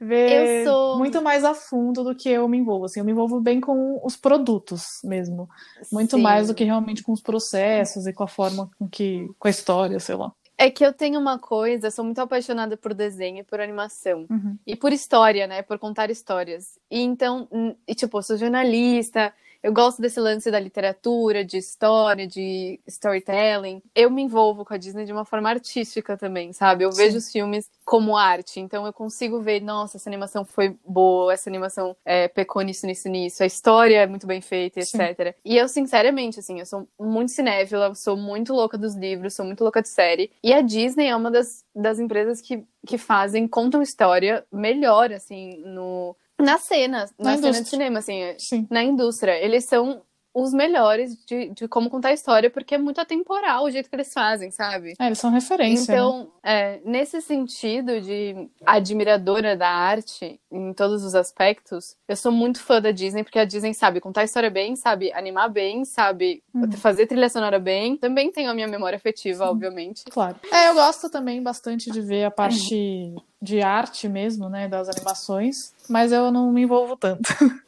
vê 0.00 0.64
sou... 0.64 0.98
muito 0.98 1.22
mais 1.22 1.44
a 1.44 1.54
fundo 1.54 2.04
do 2.04 2.14
que 2.14 2.28
eu 2.28 2.48
me 2.48 2.58
envolvo. 2.58 2.84
Assim, 2.84 3.00
eu 3.00 3.06
me 3.06 3.12
envolvo 3.12 3.40
bem 3.40 3.60
com 3.60 4.00
os 4.04 4.16
produtos 4.16 4.82
mesmo. 5.04 5.48
Muito 5.90 6.16
Sim. 6.16 6.22
mais 6.22 6.48
do 6.48 6.54
que 6.54 6.64
realmente 6.64 7.02
com 7.02 7.12
os 7.12 7.22
processos 7.22 8.06
e 8.06 8.12
com 8.12 8.24
a 8.24 8.28
forma 8.28 8.70
com 8.78 8.88
que. 8.88 9.26
com 9.38 9.48
a 9.48 9.50
história, 9.50 9.98
sei 10.00 10.14
lá. 10.14 10.32
É 10.60 10.68
que 10.70 10.84
eu 10.84 10.92
tenho 10.92 11.20
uma 11.20 11.38
coisa, 11.38 11.88
sou 11.88 12.04
muito 12.04 12.18
apaixonada 12.20 12.76
por 12.76 12.92
desenho 12.92 13.38
e 13.38 13.44
por 13.44 13.60
animação. 13.60 14.26
Uhum. 14.28 14.58
E 14.66 14.74
por 14.74 14.92
história, 14.92 15.46
né? 15.46 15.62
Por 15.62 15.78
contar 15.78 16.10
histórias. 16.10 16.80
E 16.90 17.00
então, 17.00 17.48
e, 17.86 17.94
tipo, 17.94 18.18
eu 18.18 18.22
sou 18.22 18.36
jornalista, 18.36 19.32
eu 19.62 19.72
gosto 19.72 20.00
desse 20.00 20.20
lance 20.20 20.50
da 20.50 20.60
literatura, 20.60 21.44
de 21.44 21.58
história, 21.58 22.26
de 22.26 22.80
storytelling. 22.86 23.82
Eu 23.94 24.10
me 24.10 24.22
envolvo 24.22 24.64
com 24.64 24.72
a 24.72 24.76
Disney 24.76 25.04
de 25.04 25.12
uma 25.12 25.24
forma 25.24 25.50
artística 25.50 26.16
também, 26.16 26.52
sabe? 26.52 26.84
Eu 26.84 26.92
Sim. 26.92 27.02
vejo 27.02 27.18
os 27.18 27.30
filmes 27.30 27.68
como 27.84 28.16
arte, 28.16 28.60
então 28.60 28.86
eu 28.86 28.92
consigo 28.92 29.40
ver, 29.40 29.60
nossa, 29.60 29.96
essa 29.96 30.08
animação 30.08 30.44
foi 30.44 30.76
boa, 30.86 31.32
essa 31.32 31.48
animação 31.48 31.96
é, 32.04 32.28
pecou 32.28 32.62
nisso, 32.62 32.86
nisso, 32.86 33.08
nisso, 33.08 33.42
a 33.42 33.46
história 33.46 34.02
é 34.02 34.06
muito 34.06 34.26
bem 34.26 34.40
feita, 34.40 34.78
etc. 34.78 34.94
Sim. 34.94 35.34
E 35.44 35.56
eu, 35.56 35.66
sinceramente, 35.68 36.38
assim, 36.38 36.60
eu 36.60 36.66
sou 36.66 36.86
muito 37.00 37.32
cinéfila, 37.32 37.94
sou 37.94 38.16
muito 38.16 38.52
louca 38.52 38.78
dos 38.78 38.94
livros, 38.94 39.34
sou 39.34 39.44
muito 39.44 39.62
louca 39.62 39.82
de 39.82 39.88
série. 39.88 40.30
E 40.42 40.52
a 40.52 40.60
Disney 40.60 41.06
é 41.06 41.16
uma 41.16 41.30
das, 41.30 41.64
das 41.74 41.98
empresas 41.98 42.40
que, 42.40 42.64
que 42.86 42.98
fazem, 42.98 43.48
contam 43.48 43.82
história 43.82 44.44
melhor, 44.52 45.12
assim, 45.12 45.56
no, 45.64 46.14
na 46.40 46.58
cena, 46.58 47.06
na, 47.18 47.36
na 47.36 47.38
cena 47.38 47.62
de 47.62 47.68
cinema, 47.68 47.98
assim, 47.98 48.34
Sim. 48.38 48.66
na 48.70 48.82
indústria. 48.82 49.32
Eles 49.32 49.64
são 49.64 50.02
os 50.34 50.52
melhores 50.52 51.16
de, 51.24 51.50
de 51.50 51.68
como 51.68 51.90
contar 51.90 52.08
a 52.08 52.12
história, 52.12 52.50
porque 52.50 52.74
é 52.74 52.78
muito 52.78 53.00
atemporal 53.00 53.64
o 53.64 53.70
jeito 53.70 53.88
que 53.88 53.96
eles 53.96 54.12
fazem, 54.12 54.50
sabe? 54.50 54.94
É, 54.98 55.06
eles 55.06 55.18
são 55.18 55.30
referência. 55.30 55.92
Então, 55.92 56.30
né? 56.44 56.76
é, 56.76 56.80
nesse 56.84 57.20
sentido 57.20 58.00
de 58.00 58.48
admiradora 58.64 59.56
da 59.56 59.68
arte, 59.68 60.40
em 60.50 60.72
todos 60.72 61.04
os 61.04 61.14
aspectos, 61.14 61.96
eu 62.06 62.16
sou 62.16 62.30
muito 62.30 62.60
fã 62.60 62.80
da 62.80 62.90
Disney, 62.90 63.24
porque 63.24 63.38
a 63.38 63.44
Disney 63.44 63.74
sabe 63.74 64.00
contar 64.00 64.22
a 64.22 64.24
história 64.24 64.50
bem, 64.50 64.76
sabe 64.76 65.12
animar 65.12 65.48
bem, 65.48 65.84
sabe 65.84 66.42
hum. 66.54 66.70
fazer 66.72 67.06
trilha 67.06 67.28
sonora 67.28 67.58
bem. 67.58 67.96
Também 67.96 68.30
tenho 68.30 68.50
a 68.50 68.54
minha 68.54 68.68
memória 68.68 68.96
afetiva, 68.96 69.44
Sim. 69.44 69.50
obviamente. 69.50 70.04
Claro. 70.10 70.36
É, 70.52 70.68
eu 70.68 70.74
gosto 70.74 71.10
também 71.10 71.42
bastante 71.42 71.90
de 71.90 72.00
ver 72.00 72.24
a 72.24 72.30
parte 72.30 73.14
de 73.40 73.62
arte 73.62 74.08
mesmo, 74.08 74.48
né, 74.48 74.68
das 74.68 74.88
animações, 74.88 75.72
mas 75.88 76.12
eu 76.12 76.30
não 76.30 76.52
me 76.52 76.62
envolvo 76.62 76.96
tanto. 76.96 77.22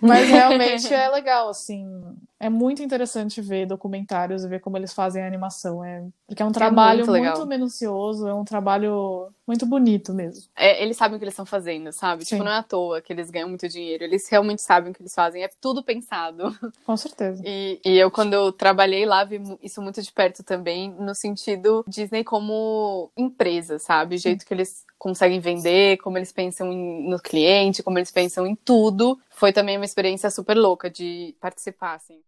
Mas 0.00 0.28
realmente 0.30 0.92
é 0.92 1.08
legal, 1.08 1.48
assim. 1.48 2.02
É 2.40 2.48
muito 2.48 2.82
interessante 2.82 3.42
ver 3.42 3.66
documentários 3.66 4.42
e 4.42 4.48
ver 4.48 4.60
como 4.60 4.78
eles 4.78 4.94
fazem 4.94 5.22
a 5.22 5.26
animação. 5.26 5.84
É, 5.84 6.02
porque 6.26 6.42
é 6.42 6.46
um 6.46 6.50
trabalho 6.50 7.02
é 7.02 7.06
muito, 7.06 7.22
muito, 7.22 7.46
minucioso, 7.46 8.26
é 8.26 8.32
um 8.32 8.44
trabalho 8.44 9.30
muito 9.46 9.66
bonito 9.66 10.14
mesmo. 10.14 10.48
É, 10.56 10.82
eles 10.82 10.96
sabem 10.96 11.16
o 11.16 11.18
que 11.18 11.24
eles 11.24 11.34
estão 11.34 11.44
fazendo, 11.44 11.92
sabe? 11.92 12.24
Tipo, 12.24 12.30
Sim. 12.30 12.36
Tipo, 12.36 12.44
não 12.44 12.52
é 12.52 12.58
à 12.58 12.62
toa 12.62 13.02
que 13.02 13.12
eles 13.12 13.30
ganham 13.30 13.48
muito 13.50 13.68
dinheiro. 13.68 14.04
Eles 14.04 14.26
realmente 14.26 14.62
sabem 14.62 14.90
o 14.90 14.94
que 14.94 15.02
eles 15.02 15.14
fazem. 15.14 15.44
É 15.44 15.50
tudo 15.60 15.82
pensado. 15.82 16.44
Com 16.86 16.96
certeza. 16.96 17.42
E, 17.44 17.78
e 17.84 17.98
eu, 17.98 18.10
quando 18.10 18.32
eu 18.32 18.50
trabalhei 18.50 19.04
lá, 19.04 19.22
vi 19.22 19.38
isso 19.62 19.82
muito 19.82 20.00
de 20.00 20.10
perto 20.10 20.42
também, 20.42 20.90
no 20.98 21.14
sentido 21.14 21.84
Disney 21.86 22.24
como 22.24 23.10
empresa, 23.14 23.78
sabe? 23.78 24.14
O 24.14 24.18
jeito 24.18 24.40
Sim. 24.40 24.46
que 24.46 24.54
eles 24.54 24.86
conseguem 24.98 25.40
vender, 25.40 25.98
como 25.98 26.16
eles 26.16 26.32
pensam 26.32 26.72
no 26.72 27.20
cliente, 27.20 27.82
como 27.82 27.98
eles 27.98 28.10
pensam 28.10 28.46
em 28.46 28.54
tudo. 28.54 29.20
Foi 29.28 29.52
também 29.52 29.76
uma 29.76 29.84
experiência 29.84 30.30
super 30.30 30.56
louca 30.56 30.88
de 30.88 31.36
participar, 31.38 31.96
assim. 31.96 32.18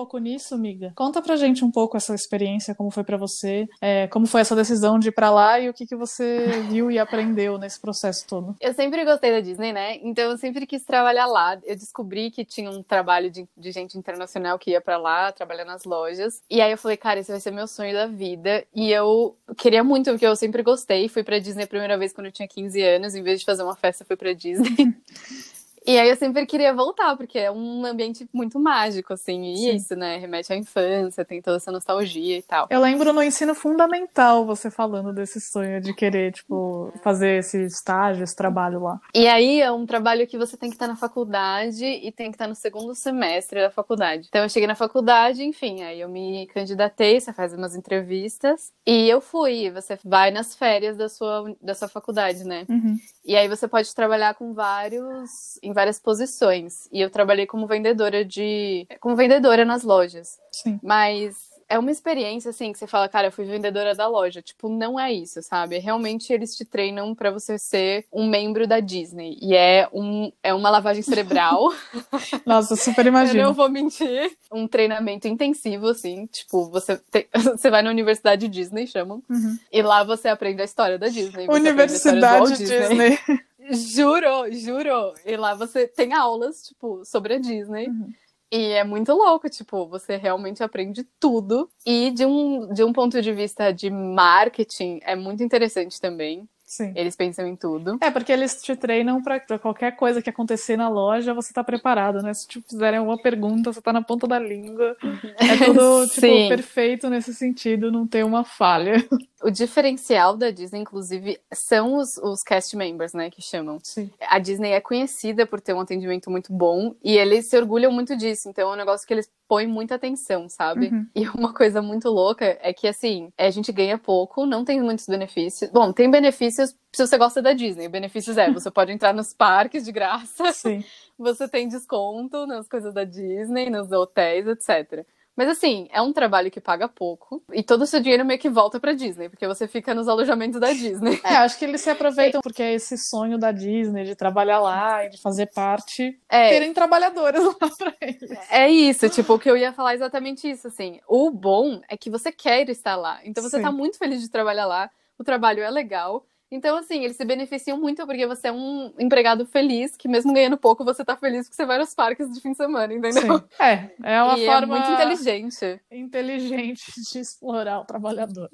Pouco 0.00 0.16
nisso, 0.16 0.54
amiga. 0.54 0.92
Conta 0.96 1.20
pra 1.20 1.36
gente 1.36 1.62
um 1.62 1.70
pouco 1.70 1.94
essa 1.94 2.14
experiência, 2.14 2.74
como 2.74 2.90
foi 2.90 3.04
para 3.04 3.18
você, 3.18 3.68
é, 3.82 4.06
como 4.08 4.26
foi 4.26 4.40
essa 4.40 4.56
decisão 4.56 4.98
de 4.98 5.08
ir 5.08 5.12
pra 5.12 5.30
lá 5.30 5.60
e 5.60 5.68
o 5.68 5.74
que, 5.74 5.84
que 5.84 5.94
você 5.94 6.62
viu 6.70 6.90
e 6.90 6.98
aprendeu 6.98 7.58
nesse 7.58 7.78
processo 7.78 8.26
todo. 8.26 8.56
Eu 8.58 8.72
sempre 8.72 9.04
gostei 9.04 9.30
da 9.30 9.40
Disney, 9.40 9.74
né? 9.74 9.98
Então 10.02 10.30
eu 10.30 10.38
sempre 10.38 10.66
quis 10.66 10.84
trabalhar 10.84 11.26
lá. 11.26 11.58
Eu 11.64 11.76
descobri 11.76 12.30
que 12.30 12.46
tinha 12.46 12.70
um 12.70 12.82
trabalho 12.82 13.30
de, 13.30 13.46
de 13.54 13.72
gente 13.72 13.98
internacional 13.98 14.58
que 14.58 14.70
ia 14.70 14.80
para 14.80 14.96
lá, 14.96 15.30
trabalhar 15.32 15.66
nas 15.66 15.84
lojas. 15.84 16.40
E 16.48 16.62
aí 16.62 16.72
eu 16.72 16.78
falei, 16.78 16.96
cara, 16.96 17.20
esse 17.20 17.30
vai 17.30 17.40
ser 17.40 17.50
meu 17.50 17.66
sonho 17.66 17.92
da 17.92 18.06
vida. 18.06 18.64
E 18.74 18.90
eu 18.90 19.36
queria 19.58 19.84
muito, 19.84 20.10
porque 20.10 20.26
eu 20.26 20.34
sempre 20.34 20.62
gostei. 20.62 21.10
Fui 21.10 21.22
pra 21.22 21.38
Disney 21.38 21.64
a 21.64 21.66
primeira 21.68 21.98
vez 21.98 22.14
quando 22.14 22.28
eu 22.28 22.32
tinha 22.32 22.48
15 22.48 22.80
anos. 22.82 23.14
Em 23.14 23.22
vez 23.22 23.40
de 23.40 23.44
fazer 23.44 23.62
uma 23.62 23.76
festa, 23.76 24.02
fui 24.02 24.16
pra 24.16 24.32
Disney. 24.32 24.94
E 25.86 25.98
aí 25.98 26.08
eu 26.08 26.16
sempre 26.16 26.44
queria 26.46 26.74
voltar, 26.74 27.16
porque 27.16 27.38
é 27.38 27.50
um 27.50 27.84
ambiente 27.84 28.28
muito 28.32 28.58
mágico, 28.58 29.12
assim, 29.12 29.52
e 29.52 29.56
Sim. 29.56 29.74
isso, 29.76 29.96
né? 29.96 30.18
Remete 30.18 30.52
à 30.52 30.56
infância, 30.56 31.24
tem 31.24 31.40
toda 31.40 31.56
essa 31.56 31.72
nostalgia 31.72 32.38
e 32.38 32.42
tal. 32.42 32.66
Eu 32.70 32.80
lembro 32.80 33.12
no 33.12 33.22
ensino 33.22 33.54
fundamental 33.54 34.44
você 34.44 34.70
falando 34.70 35.12
desse 35.12 35.40
sonho 35.40 35.80
de 35.80 35.94
querer, 35.94 36.32
tipo, 36.32 36.92
fazer 37.02 37.38
esse 37.38 37.64
estágio, 37.64 38.22
esse 38.22 38.36
trabalho 38.36 38.82
lá. 38.82 39.00
E 39.14 39.26
aí 39.26 39.60
é 39.60 39.72
um 39.72 39.86
trabalho 39.86 40.26
que 40.26 40.38
você 40.38 40.56
tem 40.56 40.68
que 40.68 40.76
estar 40.76 40.86
na 40.86 40.96
faculdade 40.96 41.84
e 41.84 42.12
tem 42.12 42.30
que 42.30 42.36
estar 42.36 42.46
no 42.46 42.54
segundo 42.54 42.94
semestre 42.94 43.60
da 43.60 43.70
faculdade. 43.70 44.26
Então 44.28 44.42
eu 44.42 44.48
cheguei 44.48 44.66
na 44.66 44.74
faculdade, 44.74 45.42
enfim, 45.42 45.82
aí 45.82 46.00
eu 46.00 46.08
me 46.08 46.46
candidatei, 46.48 47.20
você 47.20 47.32
faz 47.32 47.54
umas 47.54 47.74
entrevistas 47.74 48.72
e 48.86 49.08
eu 49.08 49.20
fui. 49.20 49.70
Você 49.70 49.98
vai 50.04 50.30
nas 50.30 50.54
férias 50.54 50.96
da 50.96 51.08
sua, 51.08 51.54
da 51.60 51.74
sua 51.74 51.88
faculdade, 51.88 52.44
né? 52.44 52.66
Uhum. 52.68 52.96
E 53.24 53.36
aí 53.36 53.48
você 53.48 53.68
pode 53.68 53.94
trabalhar 53.94 54.34
com 54.34 54.52
vários 54.52 55.58
em 55.62 55.72
várias 55.80 55.98
posições. 55.98 56.88
E 56.92 57.00
eu 57.00 57.08
trabalhei 57.08 57.46
como 57.46 57.66
vendedora 57.66 58.22
de. 58.22 58.86
como 59.00 59.16
vendedora 59.16 59.64
nas 59.64 59.82
lojas. 59.82 60.38
Sim. 60.52 60.78
Mas 60.82 61.50
é 61.70 61.78
uma 61.78 61.90
experiência, 61.90 62.50
assim, 62.50 62.72
que 62.72 62.78
você 62.78 62.86
fala, 62.86 63.08
cara, 63.08 63.28
eu 63.28 63.32
fui 63.32 63.44
vendedora 63.44 63.94
da 63.94 64.08
loja. 64.08 64.42
Tipo, 64.42 64.68
não 64.68 64.98
é 64.98 65.12
isso, 65.12 65.40
sabe? 65.40 65.78
Realmente 65.78 66.32
eles 66.32 66.56
te 66.56 66.64
treinam 66.64 67.14
para 67.14 67.30
você 67.30 67.58
ser 67.58 68.04
um 68.12 68.28
membro 68.28 68.66
da 68.66 68.80
Disney. 68.80 69.38
E 69.40 69.54
é, 69.54 69.88
um, 69.92 70.32
é 70.42 70.52
uma 70.52 70.68
lavagem 70.68 71.00
cerebral. 71.00 71.72
Nossa, 72.44 72.74
super 72.74 73.06
imagino. 73.06 73.38
eu 73.38 73.46
não 73.46 73.54
vou 73.54 73.70
mentir. 73.70 74.32
Um 74.52 74.66
treinamento 74.66 75.28
intensivo, 75.28 75.86
assim. 75.86 76.26
Tipo, 76.26 76.68
você, 76.68 77.00
te... 77.10 77.28
você 77.56 77.70
vai 77.70 77.82
na 77.82 77.90
Universidade 77.90 78.48
Disney, 78.48 78.88
chamam. 78.88 79.22
Uhum. 79.30 79.56
E 79.72 79.80
lá 79.80 80.02
você 80.02 80.26
aprende 80.28 80.60
a 80.60 80.64
história 80.64 80.98
da 80.98 81.06
Disney. 81.06 81.46
Universidade 81.48 82.58
Disney. 82.58 82.88
Disney. 82.88 83.40
Juro, 83.72 84.50
juro. 84.50 85.14
E 85.24 85.36
lá 85.36 85.54
você 85.54 85.86
tem 85.86 86.12
aulas, 86.12 86.62
tipo, 86.62 87.04
sobre 87.04 87.34
a 87.34 87.38
Disney. 87.38 87.88
Uhum. 87.88 88.12
E 88.52 88.72
é 88.72 88.82
muito 88.82 89.12
louco, 89.12 89.48
tipo, 89.48 89.86
você 89.86 90.16
realmente 90.16 90.62
aprende 90.62 91.04
tudo. 91.20 91.70
E 91.86 92.10
de 92.10 92.26
um, 92.26 92.72
de 92.72 92.82
um 92.82 92.92
ponto 92.92 93.22
de 93.22 93.32
vista 93.32 93.72
de 93.72 93.88
marketing, 93.90 94.98
é 95.02 95.14
muito 95.14 95.42
interessante 95.42 96.00
também. 96.00 96.48
Sim. 96.70 96.92
Eles 96.94 97.16
pensam 97.16 97.44
em 97.48 97.56
tudo. 97.56 97.98
É, 98.00 98.12
porque 98.12 98.30
eles 98.30 98.62
te 98.62 98.76
treinam 98.76 99.20
para 99.20 99.58
qualquer 99.58 99.96
coisa 99.96 100.22
que 100.22 100.30
acontecer 100.30 100.76
na 100.76 100.88
loja, 100.88 101.34
você 101.34 101.52
tá 101.52 101.64
preparado, 101.64 102.22
né? 102.22 102.32
Se 102.32 102.46
te 102.46 102.60
fizerem 102.60 103.00
alguma 103.00 103.20
pergunta, 103.20 103.72
você 103.72 103.82
tá 103.82 103.92
na 103.92 104.00
ponta 104.00 104.24
da 104.28 104.38
língua. 104.38 104.96
É 105.36 105.64
tudo, 105.66 106.06
tipo, 106.14 106.48
perfeito 106.48 107.10
nesse 107.10 107.34
sentido, 107.34 107.90
não 107.90 108.06
tem 108.06 108.22
uma 108.22 108.44
falha. 108.44 109.04
O 109.42 109.50
diferencial 109.50 110.36
da 110.36 110.52
Disney, 110.52 110.82
inclusive, 110.82 111.40
são 111.52 111.96
os, 111.96 112.16
os 112.18 112.40
cast 112.44 112.76
members, 112.76 113.14
né, 113.14 113.30
que 113.30 113.42
chamam. 113.42 113.80
Sim. 113.82 114.08
A 114.20 114.38
Disney 114.38 114.70
é 114.70 114.80
conhecida 114.80 115.44
por 115.46 115.60
ter 115.60 115.74
um 115.74 115.80
atendimento 115.80 116.30
muito 116.30 116.52
bom 116.52 116.94
e 117.02 117.18
eles 117.18 117.48
se 117.48 117.56
orgulham 117.56 117.90
muito 117.90 118.16
disso. 118.16 118.48
Então 118.48 118.70
é 118.70 118.74
um 118.74 118.76
negócio 118.76 119.04
que 119.04 119.12
eles 119.12 119.28
põem 119.50 119.66
muita 119.66 119.96
atenção, 119.96 120.48
sabe? 120.48 120.90
Uhum. 120.90 121.06
E 121.12 121.28
uma 121.30 121.52
coisa 121.52 121.82
muito 121.82 122.08
louca 122.08 122.56
é 122.62 122.72
que, 122.72 122.86
assim, 122.86 123.32
a 123.36 123.50
gente 123.50 123.72
ganha 123.72 123.98
pouco, 123.98 124.46
não 124.46 124.64
tem 124.64 124.80
muitos 124.80 125.08
benefícios. 125.08 125.68
Bom, 125.72 125.92
tem 125.92 126.08
benefícios 126.08 126.76
se 126.92 127.04
você 127.04 127.18
gosta 127.18 127.42
da 127.42 127.52
Disney. 127.52 127.88
Benefícios 127.88 128.38
é, 128.38 128.48
você 128.48 128.70
pode 128.70 128.92
entrar 128.92 129.12
nos 129.12 129.34
parques 129.34 129.84
de 129.84 129.90
graça, 129.90 130.52
Sim. 130.52 130.84
você 131.18 131.48
tem 131.48 131.66
desconto 131.66 132.46
nas 132.46 132.68
coisas 132.68 132.94
da 132.94 133.02
Disney, 133.02 133.70
nos 133.70 133.90
hotéis, 133.90 134.46
etc. 134.46 135.04
Mas 135.40 135.48
assim, 135.48 135.88
é 135.90 136.02
um 136.02 136.12
trabalho 136.12 136.50
que 136.50 136.60
paga 136.60 136.86
pouco 136.86 137.42
e 137.50 137.62
todo 137.62 137.80
o 137.80 137.86
seu 137.86 137.98
dinheiro 137.98 138.26
meio 138.26 138.38
que 138.38 138.50
volta 138.50 138.78
pra 138.78 138.92
Disney, 138.92 139.30
porque 139.30 139.46
você 139.46 139.66
fica 139.66 139.94
nos 139.94 140.06
alojamentos 140.06 140.60
da 140.60 140.70
Disney. 140.70 141.18
É, 141.24 141.36
acho 141.36 141.58
que 141.58 141.64
eles 141.64 141.80
se 141.80 141.88
aproveitam 141.88 142.42
porque 142.42 142.62
é 142.62 142.74
esse 142.74 142.98
sonho 142.98 143.38
da 143.38 143.50
Disney 143.50 144.04
de 144.04 144.14
trabalhar 144.14 144.58
lá 144.58 145.06
e 145.06 145.08
de 145.08 145.16
fazer 145.16 145.46
parte. 145.46 146.20
É, 146.28 146.50
Terem 146.50 146.74
trabalhadores 146.74 147.42
lá 147.42 147.54
pra 147.78 147.94
eles. 148.02 148.30
é 148.50 148.68
isso, 148.68 149.08
tipo, 149.08 149.32
o 149.32 149.38
que 149.38 149.48
eu 149.50 149.56
ia 149.56 149.72
falar 149.72 149.92
é 149.92 149.94
exatamente 149.94 150.46
isso, 150.46 150.68
assim. 150.68 151.00
O 151.08 151.30
bom 151.30 151.80
é 151.88 151.96
que 151.96 152.10
você 152.10 152.30
quer 152.30 152.68
estar 152.68 152.96
lá. 152.96 153.18
Então 153.24 153.42
você 153.42 153.56
Sim. 153.56 153.62
tá 153.62 153.72
muito 153.72 153.96
feliz 153.96 154.20
de 154.20 154.28
trabalhar 154.28 154.66
lá, 154.66 154.90
o 155.18 155.24
trabalho 155.24 155.62
é 155.62 155.70
legal. 155.70 156.26
Então, 156.50 156.76
assim, 156.76 157.04
eles 157.04 157.16
se 157.16 157.24
beneficiam 157.24 157.78
muito 157.78 158.04
porque 158.04 158.26
você 158.26 158.48
é 158.48 158.52
um 158.52 158.92
empregado 158.98 159.46
feliz, 159.46 159.96
que 159.96 160.08
mesmo 160.08 160.32
ganhando 160.32 160.56
pouco, 160.56 160.84
você 160.84 161.04
tá 161.04 161.16
feliz 161.16 161.46
porque 161.46 161.54
você 161.54 161.64
vai 161.64 161.78
nos 161.78 161.94
parques 161.94 162.32
de 162.32 162.40
fim 162.40 162.50
de 162.50 162.56
semana, 162.56 162.92
entendeu? 162.92 163.38
Sim. 163.38 163.44
É, 163.60 163.90
é 164.02 164.22
uma 164.22 164.36
e 164.36 164.46
forma 164.46 164.76
é 164.76 164.80
muito 164.80 164.90
inteligente. 164.90 165.80
inteligente 165.92 166.92
de 167.12 167.18
explorar 167.20 167.80
o 167.80 167.84
trabalhador. 167.84 168.50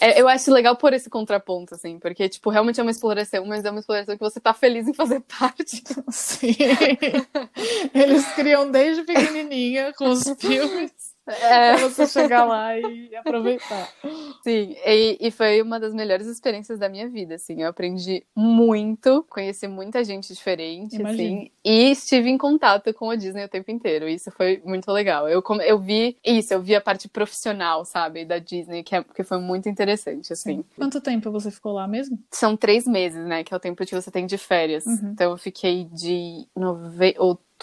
É, 0.00 0.18
eu 0.18 0.26
acho 0.28 0.50
legal 0.50 0.76
por 0.76 0.94
esse 0.94 1.10
contraponto, 1.10 1.74
assim, 1.74 1.98
porque, 1.98 2.28
tipo, 2.28 2.48
realmente 2.48 2.80
é 2.80 2.82
uma 2.82 2.90
exploração, 2.90 3.44
mas 3.44 3.64
é 3.64 3.70
uma 3.70 3.80
exploração 3.80 4.16
que 4.16 4.24
você 4.24 4.40
tá 4.40 4.54
feliz 4.54 4.88
em 4.88 4.94
fazer 4.94 5.20
parte. 5.38 5.82
Sim. 6.10 6.56
Eles 7.92 8.26
criam 8.34 8.70
desde 8.70 9.02
pequenininha 9.02 9.92
com 9.92 10.08
os 10.08 10.24
filmes 10.40 11.13
É, 11.26 11.76
pra 11.76 11.88
você 11.88 12.06
chegar 12.06 12.44
lá 12.44 12.78
e 12.78 13.14
aproveitar. 13.16 13.88
sim, 14.42 14.76
e, 14.84 15.16
e 15.20 15.30
foi 15.30 15.62
uma 15.62 15.80
das 15.80 15.94
melhores 15.94 16.26
experiências 16.26 16.78
da 16.78 16.88
minha 16.88 17.08
vida, 17.08 17.36
assim. 17.36 17.62
Eu 17.62 17.68
aprendi 17.68 18.24
muito, 18.36 19.24
conheci 19.28 19.66
muita 19.66 20.04
gente 20.04 20.32
diferente, 20.34 20.96
Imagino. 20.96 21.38
assim, 21.38 21.50
e 21.64 21.90
estive 21.90 22.28
em 22.28 22.36
contato 22.36 22.92
com 22.92 23.10
a 23.10 23.16
Disney 23.16 23.44
o 23.44 23.48
tempo 23.48 23.70
inteiro. 23.70 24.06
Isso 24.06 24.30
foi 24.30 24.60
muito 24.64 24.90
legal. 24.92 25.28
Eu, 25.28 25.42
eu 25.64 25.78
vi 25.78 26.16
isso, 26.24 26.52
eu 26.52 26.60
vi 26.60 26.74
a 26.74 26.80
parte 26.80 27.08
profissional, 27.08 27.84
sabe, 27.84 28.24
da 28.24 28.38
Disney, 28.38 28.82
que, 28.82 28.94
é, 28.94 29.02
que 29.02 29.24
foi 29.24 29.38
muito 29.38 29.68
interessante, 29.68 30.32
assim. 30.32 30.62
Quanto 30.76 31.00
tempo 31.00 31.30
você 31.30 31.50
ficou 31.50 31.72
lá 31.72 31.88
mesmo? 31.88 32.18
São 32.30 32.56
três 32.56 32.86
meses, 32.86 33.24
né? 33.26 33.42
Que 33.42 33.54
é 33.54 33.56
o 33.56 33.60
tempo 33.60 33.84
que 33.84 33.94
você 33.94 34.10
tem 34.10 34.26
de 34.26 34.36
férias. 34.36 34.84
Uhum. 34.84 35.10
Então 35.12 35.30
eu 35.32 35.38
fiquei 35.38 35.84
de 35.86 36.46
nove... 36.54 37.14
outubro, 37.18 37.53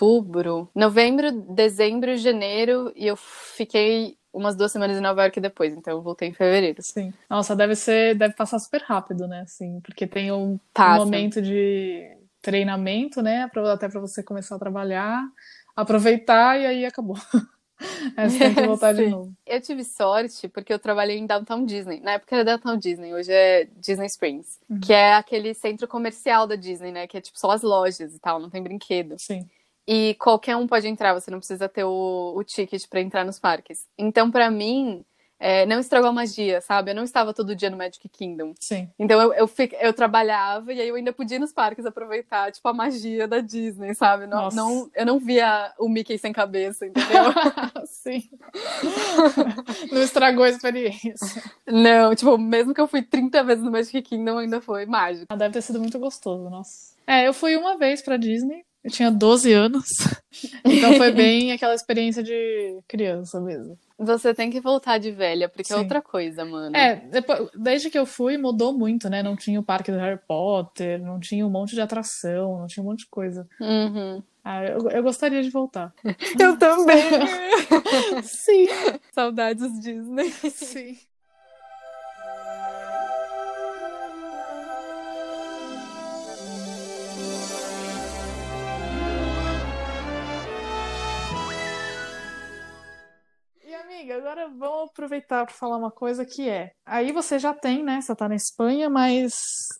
novembro, 0.75 1.31
dezembro, 1.31 2.15
janeiro 2.17 2.91
e 2.95 3.07
eu 3.07 3.15
fiquei 3.15 4.17
umas 4.33 4.55
duas 4.55 4.71
semanas 4.71 4.97
em 4.97 5.01
Nova 5.01 5.23
York 5.23 5.39
depois. 5.39 5.73
Então 5.73 5.93
eu 5.93 6.01
voltei 6.01 6.29
em 6.29 6.33
fevereiro. 6.33 6.81
Sim. 6.81 7.13
Nossa, 7.29 7.55
deve 7.55 7.75
ser, 7.75 8.15
deve 8.15 8.33
passar 8.35 8.59
super 8.59 8.81
rápido, 8.81 9.27
né? 9.27 9.41
Assim, 9.41 9.79
porque 9.81 10.07
tem 10.07 10.31
um, 10.31 10.59
um 10.77 10.95
momento 10.95 11.41
de 11.41 12.17
treinamento, 12.41 13.21
né? 13.21 13.49
Até 13.71 13.87
para 13.87 13.99
você 13.99 14.23
começar 14.23 14.55
a 14.55 14.59
trabalhar, 14.59 15.23
aproveitar 15.75 16.59
e 16.59 16.65
aí 16.65 16.85
acabou. 16.85 17.17
Aí 18.15 18.29
você 18.29 18.39
tem 18.39 18.55
que 18.55 18.65
voltar 18.65 18.93
de 18.93 19.07
novo. 19.07 19.33
Eu 19.45 19.61
tive 19.61 19.83
sorte 19.83 20.47
porque 20.47 20.73
eu 20.73 20.79
trabalhei 20.79 21.17
em 21.17 21.25
Downtown 21.25 21.65
Disney. 21.65 21.99
Na 21.99 22.13
época 22.13 22.35
era 22.35 22.45
Downtown 22.45 22.77
Disney, 22.77 23.13
hoje 23.13 23.31
é 23.31 23.67
Disney 23.77 24.07
Springs. 24.07 24.59
Uhum. 24.69 24.79
Que 24.79 24.93
é 24.93 25.13
aquele 25.13 25.53
centro 25.53 25.87
comercial 25.87 26.47
da 26.47 26.55
Disney, 26.55 26.91
né? 26.91 27.05
Que 27.05 27.17
é 27.17 27.21
tipo 27.21 27.37
só 27.37 27.51
as 27.51 27.61
lojas 27.61 28.15
e 28.15 28.19
tal, 28.19 28.39
não 28.39 28.49
tem 28.49 28.63
brinquedo. 28.63 29.15
Sim. 29.19 29.47
E 29.93 30.15
qualquer 30.15 30.55
um 30.55 30.65
pode 30.67 30.87
entrar, 30.87 31.13
você 31.13 31.29
não 31.29 31.39
precisa 31.39 31.67
ter 31.67 31.83
o, 31.83 32.33
o 32.37 32.43
ticket 32.45 32.87
pra 32.87 33.01
entrar 33.01 33.25
nos 33.25 33.39
parques. 33.39 33.85
Então, 33.97 34.31
pra 34.31 34.49
mim, 34.49 35.03
é, 35.37 35.65
não 35.65 35.79
estragou 35.81 36.07
a 36.07 36.13
magia, 36.13 36.61
sabe? 36.61 36.91
Eu 36.91 36.95
não 36.95 37.03
estava 37.03 37.33
todo 37.33 37.53
dia 37.55 37.69
no 37.69 37.75
Magic 37.75 38.07
Kingdom. 38.07 38.53
Sim. 38.57 38.87
Então 38.97 39.19
eu, 39.21 39.33
eu, 39.33 39.47
fi- 39.47 39.75
eu 39.81 39.91
trabalhava 39.91 40.71
e 40.71 40.79
aí 40.79 40.87
eu 40.87 40.95
ainda 40.95 41.11
podia 41.11 41.35
ir 41.35 41.39
nos 41.39 41.51
parques 41.51 41.85
aproveitar, 41.85 42.51
tipo, 42.53 42.65
a 42.69 42.73
magia 42.73 43.27
da 43.27 43.39
Disney, 43.41 43.93
sabe? 43.93 44.27
Não, 44.27 44.43
Nossa. 44.43 44.55
não, 44.55 44.89
eu 44.95 45.05
não 45.05 45.19
via 45.19 45.73
o 45.77 45.89
Mickey 45.89 46.17
sem 46.17 46.31
cabeça, 46.31 46.85
entendeu? 46.87 47.25
Sim. 47.85 48.29
Não 49.91 50.01
estragou 50.01 50.43
a 50.45 50.49
experiência. 50.49 51.43
não, 51.67 52.15
tipo, 52.15 52.37
mesmo 52.37 52.73
que 52.73 52.79
eu 52.81 52.87
fui 52.87 53.01
30 53.01 53.43
vezes 53.43 53.63
no 53.63 53.71
Magic 53.71 54.01
Kingdom, 54.03 54.37
ainda 54.37 54.61
foi 54.61 54.85
mágico. 54.85 55.25
Ah, 55.29 55.35
Deve 55.35 55.53
ter 55.53 55.61
sido 55.61 55.79
muito 55.79 55.99
gostoso, 55.99 56.49
nossa. 56.49 56.95
É, 57.05 57.27
eu 57.27 57.33
fui 57.33 57.55
uma 57.57 57.77
vez 57.77 58.01
pra 58.01 58.15
Disney. 58.17 58.63
Eu 58.83 58.91
tinha 58.91 59.11
12 59.11 59.51
anos. 59.53 59.85
Então 60.63 60.93
foi 60.93 61.11
bem 61.11 61.51
aquela 61.51 61.75
experiência 61.75 62.23
de 62.23 62.79
criança 62.87 63.39
mesmo. 63.41 63.77
Você 63.99 64.33
tem 64.33 64.49
que 64.49 64.61
voltar 64.61 64.97
de 64.97 65.11
velha, 65.11 65.49
porque 65.49 65.71
é 65.73 65.75
Sim. 65.75 65.81
outra 65.81 66.01
coisa, 66.01 66.45
mano. 66.45 66.75
É, 66.75 66.95
depois, 66.95 67.49
desde 67.53 67.89
que 67.89 67.99
eu 67.99 68.05
fui, 68.05 68.37
mudou 68.37 68.71
muito, 68.71 69.09
né? 69.09 69.21
Não 69.21 69.35
tinha 69.35 69.59
o 69.59 69.63
parque 69.63 69.91
do 69.91 69.97
Harry 69.97 70.19
Potter, 70.25 70.99
não 71.03 71.19
tinha 71.19 71.45
um 71.45 71.49
monte 71.49 71.75
de 71.75 71.81
atração, 71.81 72.59
não 72.59 72.65
tinha 72.65 72.83
um 72.83 72.87
monte 72.87 72.99
de 72.99 73.07
coisa. 73.07 73.47
Uhum. 73.59 74.23
Ah, 74.43 74.63
eu, 74.63 74.89
eu 74.89 75.03
gostaria 75.03 75.43
de 75.43 75.49
voltar. 75.49 75.93
Eu 76.39 76.57
também. 76.57 77.03
Sim, 78.23 78.67
Saudades 79.11 79.79
Disney. 79.81 80.31
sim. 80.49 80.97
Amiga, 94.01 94.17
agora 94.17 94.47
vamos 94.49 94.89
aproveitar 94.89 95.45
para 95.45 95.53
falar 95.53 95.77
uma 95.77 95.91
coisa 95.91 96.25
que 96.25 96.49
é. 96.49 96.71
Aí 96.85 97.11
você 97.11 97.37
já 97.37 97.53
tem, 97.53 97.83
né? 97.83 98.01
Você 98.01 98.15
tá 98.15 98.27
na 98.27 98.35
Espanha, 98.35 98.89
mas 98.89 99.33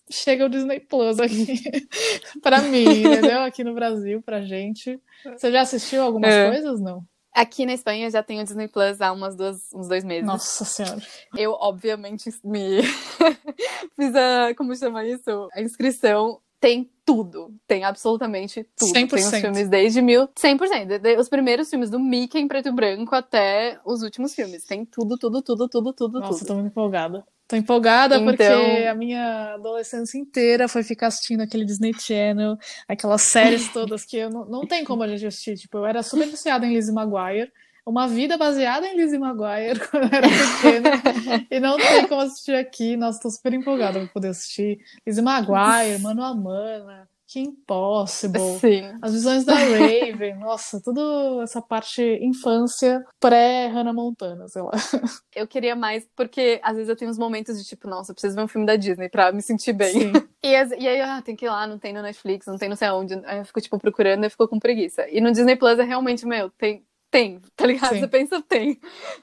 chega 0.09 0.45
o 0.45 0.49
Disney 0.49 0.79
Plus 0.79 1.19
aqui 1.19 1.59
pra 2.41 2.61
mim, 2.61 2.83
entendeu? 2.83 3.41
Aqui 3.41 3.63
no 3.63 3.73
Brasil, 3.73 4.21
pra 4.21 4.41
gente. 4.41 4.99
Você 5.23 5.51
já 5.51 5.61
assistiu 5.61 6.03
algumas 6.03 6.31
É. 6.33 6.49
coisas? 6.49 6.79
Não. 6.79 7.03
Aqui 7.33 7.65
na 7.65 7.73
Espanha 7.73 8.09
já 8.11 8.21
tem 8.21 8.41
o 8.41 8.43
Disney 8.43 8.67
Plus 8.67 8.99
há 9.01 9.11
umas 9.11 9.35
duas, 9.35 9.71
uns 9.73 9.87
dois 9.87 10.03
meses. 10.03 10.25
Nossa 10.25 10.65
Senhora. 10.65 11.01
Eu, 11.35 11.53
obviamente, 11.53 12.29
me 12.43 12.81
fiz 13.95 14.15
a. 14.15 14.53
Como 14.55 14.75
chama 14.75 15.05
isso? 15.05 15.47
A 15.53 15.61
inscrição. 15.61 16.39
Tem 16.61 16.89
tudo. 17.03 17.53
Tem 17.67 17.83
absolutamente 17.83 18.63
tudo. 18.77 18.93
Tem 18.93 19.03
os 19.05 19.11
100%. 19.11 19.41
filmes 19.41 19.67
desde 19.67 20.01
mil. 20.01 20.29
100%. 20.39 20.85
De- 20.85 20.99
de- 20.99 21.17
Os 21.17 21.27
primeiros 21.27 21.69
filmes 21.69 21.89
do 21.89 21.99
Mickey 21.99 22.39
em 22.39 22.47
preto 22.47 22.69
e 22.69 22.71
branco 22.71 23.13
até 23.15 23.79
os 23.83 24.03
últimos 24.03 24.33
filmes. 24.35 24.63
Tem 24.63 24.85
tudo, 24.85 25.17
tudo, 25.17 25.41
tudo, 25.41 25.67
tudo, 25.67 25.91
tudo, 25.91 26.19
Nossa, 26.19 26.39
tudo. 26.39 26.47
tô 26.47 26.53
muito 26.53 26.67
empolgada. 26.67 27.25
Tô 27.47 27.55
empolgada 27.57 28.17
porque 28.21 28.43
Então- 28.43 28.89
a 28.91 28.93
minha 28.95 29.55
adolescência 29.55 30.17
inteira 30.17 30.67
foi 30.69 30.83
ficar 30.83 31.07
assistindo 31.07 31.41
aquele 31.41 31.65
Disney 31.65 31.91
Channel, 31.99 32.55
aquelas 32.87 33.23
séries 33.23 33.67
todas 33.73 34.05
que 34.05 34.15
eu 34.17 34.29
não, 34.29 34.45
não 34.45 34.65
tem 34.67 34.85
como 34.85 35.01
a 35.03 35.07
gente 35.07 35.25
assistir. 35.25 35.57
Tipo, 35.57 35.79
eu 35.79 35.85
era 35.87 36.01
super 36.03 36.27
viciada 36.27 36.65
em 36.65 36.73
Lizzie 36.75 36.93
McGuire, 36.95 37.51
uma 37.85 38.07
vida 38.07 38.37
baseada 38.37 38.87
em 38.87 38.95
Lizzie 38.95 39.19
McGuire 39.19 39.79
quando 39.89 40.03
eu 40.03 40.17
era 40.17 40.27
pequena, 40.27 41.47
e 41.49 41.59
não 41.59 41.77
tem 41.77 42.07
como 42.07 42.21
assistir 42.21 42.55
aqui. 42.55 42.95
Nossa, 42.95 43.21
tô 43.21 43.29
super 43.29 43.53
empolgada 43.53 43.99
pra 43.99 44.09
poder 44.09 44.29
assistir 44.29 44.79
Lizzie 45.05 45.23
McGuire, 45.23 45.99
Mano 46.01 46.23
a 46.23 46.33
Mana, 46.33 47.07
Kim 47.31 47.53
Possible. 47.65 48.59
Sim. 48.59 48.93
As 49.01 49.13
visões 49.13 49.45
da 49.45 49.55
Raven, 49.55 50.35
nossa, 50.37 50.81
tudo 50.83 51.41
essa 51.41 51.61
parte 51.61 52.01
infância 52.21 53.01
pré-Hannah 53.21 53.93
Montana, 53.93 54.49
sei 54.49 54.61
lá. 54.61 54.71
Eu 55.33 55.47
queria 55.47 55.73
mais, 55.73 56.05
porque 56.13 56.59
às 56.61 56.75
vezes 56.75 56.89
eu 56.89 56.95
tenho 56.95 57.09
uns 57.09 57.17
momentos 57.17 57.57
de 57.57 57.63
tipo, 57.65 57.87
nossa, 57.87 58.11
eu 58.11 58.15
preciso 58.15 58.35
ver 58.35 58.43
um 58.43 58.49
filme 58.49 58.67
da 58.67 58.75
Disney 58.75 59.07
pra 59.07 59.31
me 59.31 59.41
sentir 59.41 59.71
bem. 59.71 60.11
E, 60.43 60.49
e 60.49 60.87
aí, 60.87 60.99
ah, 60.99 61.21
tem 61.21 61.37
que 61.37 61.45
ir 61.45 61.49
lá, 61.49 61.65
não 61.65 61.79
tem 61.79 61.93
no 61.93 62.01
Netflix, 62.01 62.47
não 62.47 62.57
tem 62.57 62.67
não 62.67 62.75
sei 62.75 62.89
aonde. 62.89 63.13
Aí 63.23 63.37
eu 63.37 63.45
fico, 63.45 63.61
tipo, 63.61 63.79
procurando 63.79 64.23
e 64.23 64.25
eu 64.25 64.29
fico 64.31 64.45
com 64.47 64.59
preguiça. 64.59 65.07
E 65.09 65.21
no 65.21 65.31
Disney 65.31 65.55
Plus 65.55 65.79
é 65.79 65.83
realmente, 65.83 66.25
meu, 66.25 66.49
tem, 66.49 66.83
tem, 67.11 67.41
tá 67.57 67.67
ligado? 67.67 67.93
Sim. 67.93 67.99
Você 67.99 68.07
pensa, 68.07 68.41
tem. 68.41 68.79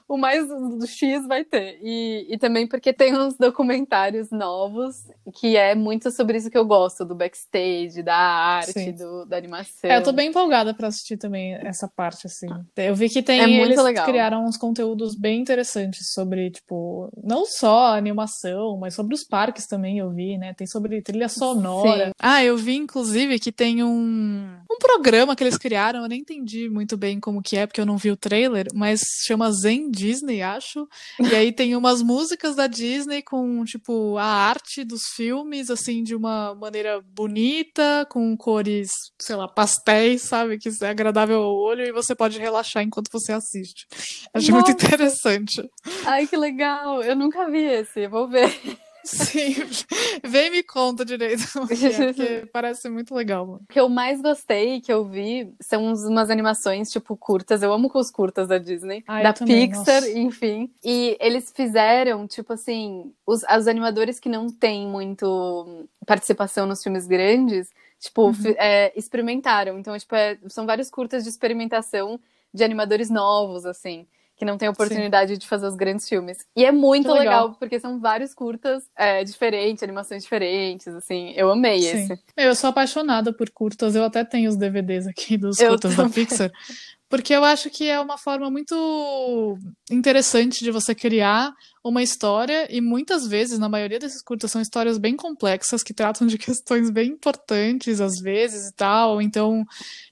O 0.07 0.15
mais 0.15 0.47
do 0.47 0.85
X 0.85 1.27
vai 1.27 1.43
ter. 1.43 1.79
E, 1.81 2.27
e 2.29 2.37
também 2.37 2.67
porque 2.67 2.93
tem 2.93 3.15
uns 3.17 3.35
documentários 3.35 4.29
novos 4.29 5.07
que 5.33 5.57
é 5.57 5.73
muito 5.73 6.11
sobre 6.11 6.37
isso 6.37 6.49
que 6.51 6.57
eu 6.57 6.65
gosto, 6.65 7.03
do 7.03 7.15
backstage, 7.15 8.03
da 8.03 8.15
arte, 8.15 8.91
do, 8.91 9.25
da 9.25 9.37
animação. 9.37 9.89
É, 9.89 9.97
eu 9.97 10.03
tô 10.03 10.11
bem 10.11 10.29
empolgada 10.29 10.73
pra 10.73 10.87
assistir 10.87 11.17
também 11.17 11.55
essa 11.55 11.87
parte, 11.87 12.27
assim. 12.27 12.47
Eu 12.77 12.95
vi 12.95 13.09
que 13.09 13.23
tem, 13.23 13.41
É 13.41 13.47
muito 13.47 13.73
eles 13.73 13.83
legal. 13.83 14.05
criaram 14.05 14.45
uns 14.45 14.55
conteúdos 14.57 15.15
bem 15.15 15.41
interessantes 15.41 16.13
sobre, 16.13 16.51
tipo, 16.51 17.09
não 17.23 17.45
só 17.45 17.95
animação, 17.95 18.77
mas 18.77 18.93
sobre 18.93 19.15
os 19.15 19.23
parques 19.23 19.65
também, 19.65 19.97
eu 19.97 20.11
vi, 20.11 20.37
né? 20.37 20.53
Tem 20.53 20.67
sobre 20.67 21.01
trilha 21.01 21.27
sonora. 21.27 22.07
Sim. 22.07 22.11
Ah, 22.19 22.43
eu 22.43 22.55
vi, 22.55 22.75
inclusive, 22.75 23.39
que 23.39 23.51
tem 23.51 23.83
um, 23.83 24.57
um 24.69 24.77
programa 24.77 25.35
que 25.35 25.43
eles 25.43 25.57
criaram, 25.57 26.01
eu 26.03 26.07
nem 26.07 26.21
entendi 26.21 26.69
muito 26.69 26.95
bem 26.95 27.19
como 27.19 27.41
que 27.41 27.57
é, 27.57 27.65
porque 27.65 27.78
eu 27.79 27.85
não 27.85 27.97
vi 27.97 28.11
o 28.11 28.17
trailer, 28.17 28.67
mas 28.73 29.01
chama 29.25 29.51
Zen 29.51 29.89
Disney, 29.89 30.41
acho. 30.41 30.87
E 31.19 31.35
aí 31.35 31.51
tem 31.51 31.75
umas 31.75 32.01
músicas 32.01 32.55
da 32.55 32.67
Disney 32.67 33.21
com, 33.21 33.63
tipo, 33.63 34.17
a 34.17 34.25
arte 34.25 34.83
dos 34.83 35.03
filmes, 35.15 35.69
assim, 35.69 36.03
de 36.03 36.15
uma 36.15 36.55
maneira 36.55 37.01
bonita, 37.01 38.05
com 38.09 38.35
cores, 38.35 38.91
sei 39.19 39.35
lá, 39.35 39.47
pastéis, 39.47 40.23
sabe? 40.23 40.57
Que 40.57 40.69
é 40.81 40.89
agradável 40.89 41.41
ao 41.41 41.55
olho 41.55 41.85
e 41.85 41.91
você 41.91 42.15
pode 42.15 42.39
relaxar 42.39 42.83
enquanto 42.83 43.11
você 43.11 43.31
assiste. 43.31 43.87
Achei 44.33 44.51
Nossa. 44.51 44.67
muito 44.67 44.71
interessante. 44.71 45.69
Ai, 46.05 46.27
que 46.27 46.37
legal! 46.37 47.01
Eu 47.01 47.15
nunca 47.15 47.49
vi 47.49 47.63
esse, 47.63 48.07
vou 48.07 48.27
ver. 48.27 48.49
Sim, 49.03 49.55
vem 50.23 50.47
e 50.47 50.49
me 50.49 50.63
conta 50.63 51.05
direito, 51.05 51.43
é, 51.43 51.65
porque 51.65 52.49
parece 52.51 52.89
muito 52.89 53.15
legal. 53.15 53.45
Mano. 53.45 53.61
O 53.63 53.73
que 53.73 53.79
eu 53.79 53.87
mais 53.87 54.21
gostei, 54.21 54.81
que 54.81 54.91
eu 54.91 55.05
vi, 55.05 55.53
são 55.61 55.93
umas 55.93 56.29
animações, 56.29 56.91
tipo, 56.91 57.15
curtas. 57.15 57.63
Eu 57.63 57.71
amo 57.71 57.89
com 57.89 57.97
os 57.97 58.11
curtas 58.11 58.47
da 58.47 58.57
Disney, 58.57 59.03
Ai, 59.07 59.23
da 59.23 59.33
Pixar, 59.33 60.01
nossa. 60.01 60.11
enfim. 60.11 60.71
E 60.83 61.17
eles 61.19 61.51
fizeram, 61.55 62.27
tipo 62.27 62.53
assim, 62.53 63.13
os, 63.25 63.43
os 63.43 63.67
animadores 63.67 64.19
que 64.19 64.29
não 64.29 64.47
têm 64.47 64.87
muito 64.87 65.87
participação 66.05 66.65
nos 66.65 66.83
filmes 66.83 67.07
grandes, 67.07 67.69
tipo, 67.99 68.27
uhum. 68.27 68.33
é, 68.57 68.91
experimentaram. 68.95 69.79
Então, 69.79 69.97
tipo, 69.97 70.15
é, 70.15 70.37
são 70.47 70.65
vários 70.65 70.89
curtas 70.89 71.23
de 71.23 71.29
experimentação 71.29 72.19
de 72.53 72.63
animadores 72.63 73.09
novos, 73.09 73.65
assim 73.65 74.07
que 74.39 74.45
não 74.45 74.57
tem 74.57 74.69
oportunidade 74.69 75.33
Sim. 75.33 75.37
de 75.37 75.45
fazer 75.45 75.67
os 75.67 75.75
grandes 75.75 76.07
filmes. 76.07 76.37
E 76.55 76.63
é 76.63 76.71
muito 76.71 77.11
legal. 77.11 77.47
legal. 77.47 77.55
porque 77.59 77.77
são 77.77 77.99
vários 77.99 78.33
curtas 78.33 78.83
é, 78.97 79.21
diferentes, 79.21 79.83
animações 79.83 80.23
diferentes, 80.23 80.87
assim. 80.87 81.33
Eu 81.35 81.51
amei 81.51 81.81
Sim. 81.81 82.03
esse. 82.03 82.19
Eu 82.37 82.55
sou 82.55 82.69
apaixonada 82.69 83.33
por 83.33 83.49
curtas, 83.49 83.95
eu 83.95 84.03
até 84.05 84.23
tenho 84.23 84.49
os 84.49 84.55
DVDs 84.55 85.05
aqui 85.07 85.37
dos 85.37 85.59
eu 85.59 85.71
curtas 85.71 85.93
também. 85.93 86.07
da 86.07 86.13
Pixar. 86.13 86.51
Porque 87.09 87.33
eu 87.33 87.43
acho 87.43 87.71
que 87.71 87.87
é 87.89 87.99
uma 87.99 88.19
forma 88.19 88.51
muito 88.51 89.57
interessante 89.91 90.63
de 90.63 90.69
você 90.69 90.93
criar 90.93 91.51
uma 91.83 92.03
história, 92.03 92.67
e 92.69 92.79
muitas 92.79 93.27
vezes, 93.27 93.57
na 93.57 93.67
maioria 93.67 93.97
desses 93.97 94.21
curtas, 94.21 94.51
são 94.51 94.61
histórias 94.61 94.97
bem 94.97 95.15
complexas, 95.15 95.81
que 95.81 95.93
tratam 95.93 96.27
de 96.27 96.37
questões 96.39 96.89
bem 96.89 97.09
importantes, 97.09 97.99
às 97.99 98.19
vezes, 98.19 98.69
e 98.69 98.73
tal. 98.73 99.21
Então, 99.21 99.65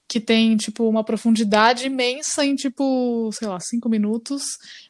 que 0.08 0.18
tem, 0.18 0.56
tipo, 0.56 0.88
uma 0.88 1.04
profundidade 1.04 1.86
imensa 1.86 2.44
em, 2.44 2.54
tipo, 2.54 3.30
sei 3.32 3.46
lá, 3.46 3.60
cinco 3.60 3.90
minutos, 3.90 4.42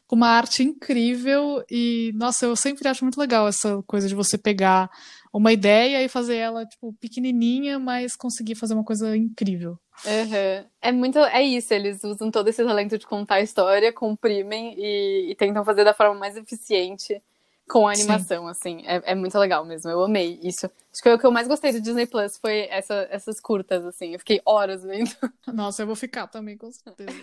com 0.07 0.15
uma 0.15 0.29
arte 0.29 0.63
incrível. 0.63 1.61
E, 1.69 2.13
nossa, 2.15 2.45
eu 2.45 2.55
sempre 2.55 2.87
acho 2.87 3.03
muito 3.03 3.19
legal 3.19 3.47
essa 3.47 3.83
coisa 3.85 4.07
de 4.07 4.15
você 4.15 4.37
pegar 4.37 4.89
uma 5.33 5.51
ideia 5.51 6.01
e 6.03 6.07
fazer 6.07 6.37
ela, 6.37 6.65
tipo, 6.65 6.93
pequenininha, 6.93 7.77
mas 7.77 8.15
conseguir 8.15 8.55
fazer 8.55 8.73
uma 8.73 8.83
coisa 8.83 9.15
incrível. 9.15 9.77
Uhum. 10.05 10.65
É 10.81 10.91
muito. 10.93 11.19
É 11.19 11.43
isso, 11.43 11.73
eles 11.73 12.01
usam 12.03 12.31
todo 12.31 12.47
esse 12.47 12.63
talento 12.63 12.97
de 12.97 13.05
contar 13.05 13.35
a 13.35 13.41
história, 13.41 13.91
comprimem 13.91 14.73
e, 14.77 15.31
e 15.31 15.35
tentam 15.35 15.65
fazer 15.65 15.83
da 15.83 15.93
forma 15.93 16.15
mais 16.15 16.37
eficiente 16.37 17.21
com 17.69 17.87
a 17.87 17.91
animação, 17.93 18.45
Sim. 18.45 18.49
assim. 18.49 18.83
É, 18.85 19.11
é, 19.11 19.15
muito 19.15 19.37
legal 19.37 19.63
mesmo. 19.63 19.89
Eu 19.91 20.03
amei 20.03 20.39
isso. 20.41 20.65
Acho 20.91 21.03
que 21.03 21.09
o 21.09 21.19
que 21.19 21.25
eu 21.25 21.31
mais 21.31 21.47
gostei 21.47 21.71
do 21.71 21.79
Disney 21.79 22.07
Plus 22.07 22.37
foi 22.37 22.67
essa, 22.69 23.07
essas 23.11 23.39
curtas, 23.39 23.85
assim. 23.85 24.13
Eu 24.13 24.19
fiquei 24.19 24.41
horas 24.43 24.83
vendo. 24.83 25.11
Nossa, 25.53 25.83
eu 25.83 25.87
vou 25.87 25.95
ficar 25.95 26.25
também, 26.27 26.57
com 26.57 26.71
certeza. 26.71 27.13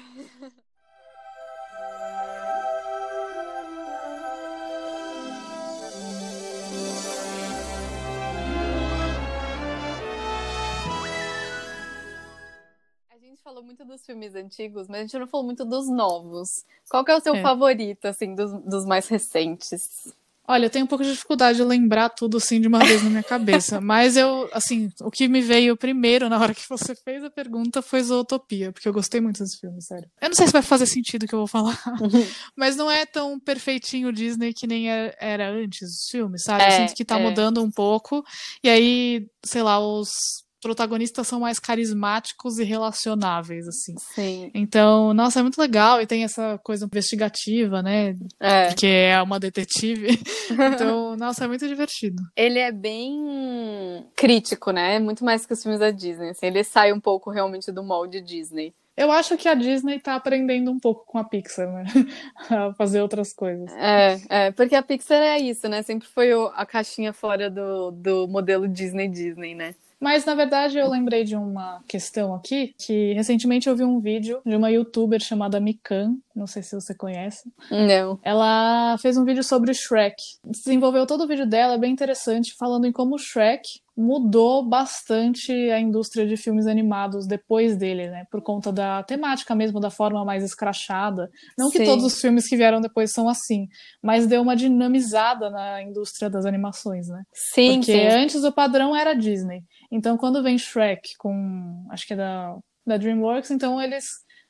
A 13.11 13.19
gente 13.19 13.43
falou 13.43 13.65
muito 13.65 13.85
dos 13.85 14.07
filmes 14.07 14.37
antigos, 14.37 14.87
mas 14.87 15.01
a 15.01 15.03
gente 15.03 15.19
não 15.19 15.27
falou 15.27 15.45
muito 15.45 15.65
dos 15.65 15.89
novos. 15.89 16.65
Qual 16.89 17.05
que 17.05 17.11
é 17.11 17.17
o 17.17 17.21
seu 17.21 17.35
é. 17.35 17.43
favorito, 17.43 18.07
assim, 18.07 18.33
dos, 18.37 18.53
dos 18.63 18.87
mais 18.87 19.09
recentes? 19.09 20.15
Olha, 20.49 20.67
eu 20.67 20.71
tenho 20.71 20.85
um 20.85 20.89
pouco 20.89 21.05
de 21.05 21.11
dificuldade 21.11 21.59
de 21.59 21.65
lembrar 21.65 22.09
tudo 22.11 22.37
assim 22.37 22.61
de 22.61 22.69
uma 22.69 22.79
vez 22.79 23.03
na 23.03 23.11
minha 23.11 23.23
cabeça, 23.23 23.81
mas 23.83 24.17
eu, 24.17 24.49
assim, 24.53 24.91
o 25.01 25.11
que 25.11 25.29
me 25.29 25.41
veio 25.41 25.77
primeiro 25.77 26.29
na 26.29 26.39
hora 26.39 26.55
que 26.55 26.69
você 26.69 26.95
fez 26.95 27.25
a 27.25 27.31
pergunta 27.31 27.83
foi 27.83 28.03
Zootopia, 28.03 28.73
porque 28.73 28.89
eu 28.89 28.93
gostei 28.93 29.21
muito 29.21 29.43
desse 29.43 29.59
filme, 29.59 29.83
sério. 29.83 30.09
Eu 30.21 30.29
não 30.29 30.37
sei 30.37 30.47
se 30.47 30.53
vai 30.53 30.63
fazer 30.63 30.87
sentido 30.87 31.25
o 31.25 31.29
que 31.29 31.35
eu 31.35 31.41
vou 31.41 31.49
falar, 31.49 31.81
uhum. 32.01 32.09
mas 32.57 32.77
não 32.77 32.91
é 32.91 33.05
tão 33.05 33.39
perfeitinho 33.41 34.13
Disney 34.13 34.53
que 34.53 34.67
nem 34.67 34.89
era 34.89 35.51
antes 35.51 35.89
os 35.89 36.11
filmes, 36.11 36.43
sabe? 36.45 36.63
É, 36.63 36.67
eu 36.67 36.73
sinto 36.73 36.97
que 36.97 37.05
tá 37.05 37.19
é. 37.19 37.23
mudando 37.23 37.63
um 37.63 37.71
pouco, 37.71 38.25
e 38.63 38.69
aí, 38.69 39.27
sei 39.45 39.63
lá, 39.63 39.81
os 39.81 40.46
protagonistas 40.67 41.29
são 41.29 41.39
mais 41.39 41.61
carismáticos 41.61 42.59
e 42.59 42.65
relacionáveis, 42.65 43.69
assim. 43.69 43.95
Sim. 43.99 44.51
Então, 44.53 45.15
nossa, 45.15 45.39
é 45.39 45.43
muito 45.43 45.61
legal 45.61 46.03
e 46.03 46.07
tem 46.09 46.25
essa 46.25 46.59
coisa 46.59 46.87
investigativa, 46.87 47.81
né? 47.85 48.17
É. 48.41 48.75
Que 48.75 48.87
é 48.87 49.23
uma 49.23 49.39
detetive. 49.39 50.19
então, 50.51 51.17
nossa, 51.17 51.45
é 51.45 51.49
muito 51.49 51.69
divertido. 51.69 52.21
Ele 52.35 52.59
é 52.59 52.73
bem 52.73 54.05
crítico, 54.17 54.73
né? 54.73 54.99
Muito 54.99 55.25
mais 55.25 55.47
que 55.47 55.53
os 55.53 55.63
filmes 55.63 55.79
da 55.79 55.93
Disney. 55.93 56.31
Assim, 56.31 56.47
ele 56.47 56.65
sai 56.65 56.93
um 56.93 57.01
pouco 57.01 57.31
realmente 57.31 57.71
do 57.71 57.85
molde 57.85 58.21
Disney. 58.21 58.75
Eu 58.97 59.13
acho 59.13 59.37
que 59.37 59.47
a 59.47 59.55
Disney 59.55 60.01
tá 60.01 60.17
aprendendo 60.17 60.71
um 60.71 60.81
pouco 60.81 61.05
com 61.07 61.19
a 61.19 61.23
Pixar, 61.23 61.71
né? 61.71 61.85
a 62.51 62.73
fazer 62.75 63.03
outras 63.03 63.33
coisas. 63.33 63.71
É, 63.75 64.21
é, 64.29 64.51
porque 64.51 64.75
a 64.75 64.83
Pixar 64.83 65.23
é 65.23 65.39
isso, 65.39 65.69
né? 65.69 65.83
Sempre 65.83 66.09
foi 66.09 66.33
a 66.33 66.67
caixinha 66.67 67.13
fora 67.13 67.49
do, 67.49 67.93
do 67.93 68.27
modelo 68.27 68.67
Disney-Disney, 68.67 69.55
né? 69.55 69.77
Mas, 70.01 70.25
na 70.25 70.35
verdade, 70.35 70.77
eu 70.79 70.91
lembrei 70.91 71.25
de 71.25 71.35
uma 71.37 71.83
questão 71.89 72.35
aqui, 72.35 72.75
que 72.79 73.15
recentemente 73.15 73.69
eu 73.69 73.75
vi 73.77 73.83
um 73.83 74.01
vídeo 74.01 74.41
de 74.45 74.55
uma 74.55 74.71
youtuber 74.71 75.21
chamada 75.21 75.59
Mikan, 75.59 76.17
não 76.37 76.46
sei 76.46 76.62
se 76.62 76.75
você 76.75 76.94
conhece. 76.94 77.51
Não. 77.70 78.20
Ela 78.22 78.99
fez 78.99 79.16
um 79.16 79.25
vídeo 79.25 79.42
sobre 79.42 79.72
Shrek. 79.72 80.16
Desenvolveu 80.44 81.07
todo 81.07 81.25
o 81.25 81.27
vídeo 81.27 81.46
dela, 81.46 81.75
é 81.75 81.79
bem 81.79 81.92
interessante, 81.92 82.55
falando 82.59 82.85
em 82.85 82.92
como 82.92 83.18
Shrek 83.18 83.62
mudou 83.96 84.68
bastante 84.68 85.51
a 85.70 85.81
indústria 85.81 86.27
de 86.27 86.37
filmes 86.37 86.66
animados 86.66 87.27
depois 87.27 87.79
dele, 87.79 88.11
né? 88.11 88.27
Por 88.31 88.42
conta 88.42 88.70
da 88.70 89.03
temática 89.03 89.55
mesmo, 89.55 89.81
da 89.81 89.88
forma 89.88 90.22
mais 90.22 90.44
escrachada. 90.44 91.31
Não 91.59 91.70
Sim. 91.70 91.79
que 91.79 91.85
todos 91.87 92.05
os 92.05 92.20
filmes 92.20 92.46
que 92.46 92.57
vieram 92.57 92.83
depois 92.83 93.12
são 93.12 93.27
assim, 93.27 93.66
mas 94.03 94.27
deu 94.27 94.42
uma 94.42 94.55
dinamizada 94.55 95.49
na 95.49 95.83
indústria 95.83 96.29
das 96.29 96.44
animações, 96.44 97.09
né? 97.09 97.22
Sim, 97.33 97.77
Porque 97.77 97.92
sim. 97.92 98.07
antes 98.09 98.44
o 98.44 98.53
padrão 98.53 98.94
era 98.94 99.14
Disney. 99.14 99.62
Então 99.90 100.18
quando 100.18 100.42
vem 100.42 100.59
Shrek 100.59 101.16
com, 101.18 101.87
acho 101.90 102.07
que 102.07 102.12
é 102.12 102.16
da 102.16 102.55
da 102.87 102.96
DreamWorks, 102.96 103.51
então 103.51 103.83
eles 103.83 104.05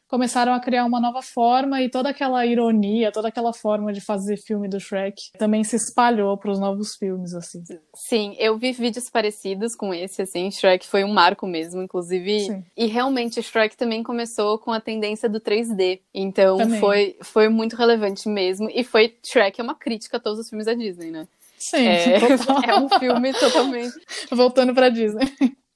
começaram 0.09 0.53
a 0.53 0.61
criar 0.61 0.85
uma 0.85 1.01
nova 1.01 1.23
forma 1.23 1.83
e 1.83 1.91
toda 1.91 2.11
aquela 2.11 2.45
ironia, 2.47 3.13
toda 3.13 3.29
aquela 3.29 3.53
forma 3.53 3.93
de 3.93 4.01
fazer 4.01 4.37
filme 4.37 4.69
do 4.69 4.79
Shrek 4.79 5.33
também 5.39 5.65
se 5.65 5.77
espalhou 5.77 6.37
para 6.37 6.51
os 6.51 6.59
novos 6.59 6.95
filmes, 6.97 7.35
assim. 7.35 7.63
Sim, 7.95 8.37
eu 8.39 8.57
vi 8.57 8.73
vídeos 8.73 9.11
parecidos 9.11 9.75
com 9.75 9.93
esse, 9.93 10.23
assim, 10.23 10.51
Shrek 10.51 10.87
foi 10.87 11.05
um 11.05 11.13
marco 11.13 11.47
mesmo, 11.47 11.83
inclusive. 11.83 12.41
Sim. 12.41 12.65
E 12.77 12.87
realmente 12.87 13.43
Shrek 13.43 13.77
também 13.77 14.03
começou 14.03 14.59
com 14.59 14.73
a 14.73 14.81
tendência 14.81 15.29
do 15.29 15.41
3D, 15.41 16.01
então 16.15 16.59
foi, 16.79 17.17
foi 17.23 17.49
muito 17.49 17.77
relevante 17.77 18.29
mesmo. 18.29 18.69
E 18.73 18.85
foi 18.85 19.17
Shrek 19.25 19.61
é 19.61 19.65
uma 19.65 19.75
crítica 19.75 20.17
a 20.17 20.21
todos 20.21 20.39
os 20.39 20.49
filmes 20.49 20.67
da 20.67 20.75
Disney, 20.75 21.11
né? 21.11 21.27
Sim, 21.59 21.87
é, 21.87 22.19
é 22.69 22.79
um 22.79 22.89
filme 22.99 23.33
totalmente. 23.33 23.95
Voltando 24.31 24.75
para 24.75 24.89
Disney. 24.89 25.27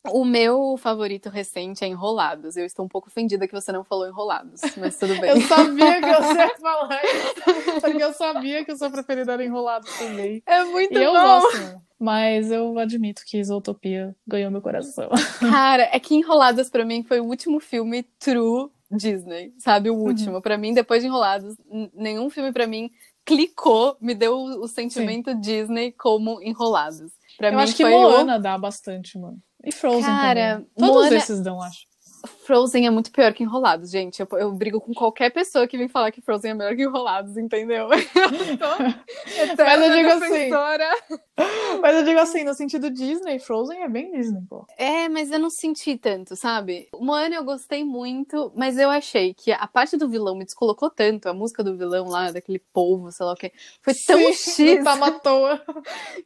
O 0.08 0.24
meu 0.24 0.76
favorito 0.78 1.28
recente 1.28 1.84
é 1.84 1.88
Enrolados. 1.88 2.56
Eu 2.56 2.64
estou 2.64 2.86
um 2.86 2.88
pouco 2.88 3.08
ofendida 3.08 3.46
que 3.46 3.52
você 3.52 3.70
não 3.70 3.84
falou 3.84 4.08
Enrolados, 4.08 4.60
mas 4.78 4.96
tudo 4.96 5.18
bem. 5.20 5.30
eu 5.30 5.40
sabia 5.42 6.00
que 6.00 6.12
você 6.12 6.38
ia 6.38 6.56
falar 6.58 7.00
isso, 7.04 7.80
porque 7.80 8.02
eu 8.02 8.12
sabia 8.14 8.64
que 8.64 8.72
o 8.72 8.76
seu 8.76 8.90
preferido 8.90 9.30
era 9.30 9.44
Enrolados 9.44 9.90
também. 9.98 10.42
É 10.46 10.64
muito 10.64 10.92
e 10.92 10.94
bom. 10.94 11.02
eu 11.04 11.12
gosto, 11.12 11.82
mas 11.98 12.50
eu 12.50 12.78
admito 12.78 13.22
que 13.26 13.38
Isotopia 13.38 14.16
ganhou 14.26 14.50
meu 14.50 14.62
coração. 14.62 15.10
Cara, 15.38 15.88
é 15.92 16.00
que 16.00 16.14
Enrolados 16.14 16.70
para 16.70 16.84
mim 16.84 17.02
foi 17.02 17.20
o 17.20 17.26
último 17.26 17.60
filme 17.60 18.02
true 18.18 18.70
Disney, 18.90 19.52
sabe? 19.58 19.90
O 19.90 19.94
uhum. 19.94 20.06
último. 20.06 20.36
Uhum. 20.36 20.40
para 20.40 20.56
mim, 20.56 20.72
depois 20.72 21.02
de 21.02 21.08
Enrolados, 21.08 21.54
nenhum 21.94 22.30
filme 22.30 22.52
para 22.52 22.66
mim 22.66 22.90
clicou, 23.24 23.96
me 24.00 24.14
deu 24.14 24.34
o 24.34 24.66
sentimento 24.66 25.30
Sim. 25.30 25.40
Disney 25.40 25.92
como 25.92 26.42
Enrolados. 26.42 27.12
Pra 27.36 27.48
eu 27.48 27.56
mim 27.56 27.62
acho 27.62 27.76
que 27.76 27.84
Moana 27.84 28.36
o... 28.36 28.40
dá 28.40 28.56
bastante, 28.58 29.18
mano. 29.18 29.38
E 29.64 29.72
Frozen 29.72 30.04
Cara, 30.04 30.52
também. 30.52 30.68
Todos 30.76 30.94
Moana... 30.94 31.16
esses 31.16 31.40
dão, 31.40 31.62
acho. 31.62 31.89
Frozen 32.44 32.86
é 32.86 32.90
muito 32.90 33.10
pior 33.10 33.32
que 33.32 33.42
Enrolados, 33.42 33.90
gente. 33.90 34.20
Eu, 34.20 34.28
eu, 34.38 34.52
brigo 34.52 34.80
com 34.80 34.92
qualquer 34.92 35.30
pessoa 35.30 35.66
que 35.66 35.78
vem 35.78 35.88
falar 35.88 36.10
que 36.10 36.20
Frozen 36.20 36.52
é 36.52 36.54
melhor 36.54 36.76
que 36.76 36.82
Enrolados, 36.82 37.36
entendeu? 37.36 37.88
Eu 39.38 39.56
tô 39.56 39.64
Mas 39.64 39.82
eu 39.82 39.90
digo 39.90 40.08
assim. 40.10 40.50
Mas 41.80 41.96
eu 41.96 42.04
digo 42.04 42.20
assim, 42.20 42.44
no 42.44 42.54
sentido 42.54 42.90
Disney, 42.90 43.38
Frozen 43.38 43.82
é 43.82 43.88
bem 43.88 44.12
Disney, 44.12 44.42
pô. 44.48 44.66
É, 44.76 45.08
mas 45.08 45.30
eu 45.30 45.38
não 45.38 45.48
senti 45.48 45.96
tanto, 45.96 46.36
sabe? 46.36 46.88
Moana 46.94 47.36
eu 47.36 47.44
gostei 47.44 47.82
muito, 47.84 48.52
mas 48.54 48.76
eu 48.76 48.90
achei 48.90 49.32
que 49.32 49.50
a 49.50 49.66
parte 49.66 49.96
do 49.96 50.08
vilão 50.08 50.36
me 50.36 50.44
descolocou 50.44 50.90
tanto, 50.90 51.28
a 51.28 51.34
música 51.34 51.64
do 51.64 51.76
vilão 51.76 52.08
lá, 52.08 52.30
daquele 52.30 52.58
povo, 52.72 53.10
sei 53.10 53.24
lá 53.24 53.32
o 53.32 53.36
que, 53.36 53.52
foi 53.80 53.94
tão 54.06 54.18
Sim, 54.34 54.76
X. 54.76 54.84
Tá 54.84 54.92
à 54.92 55.12
toa. 55.12 55.62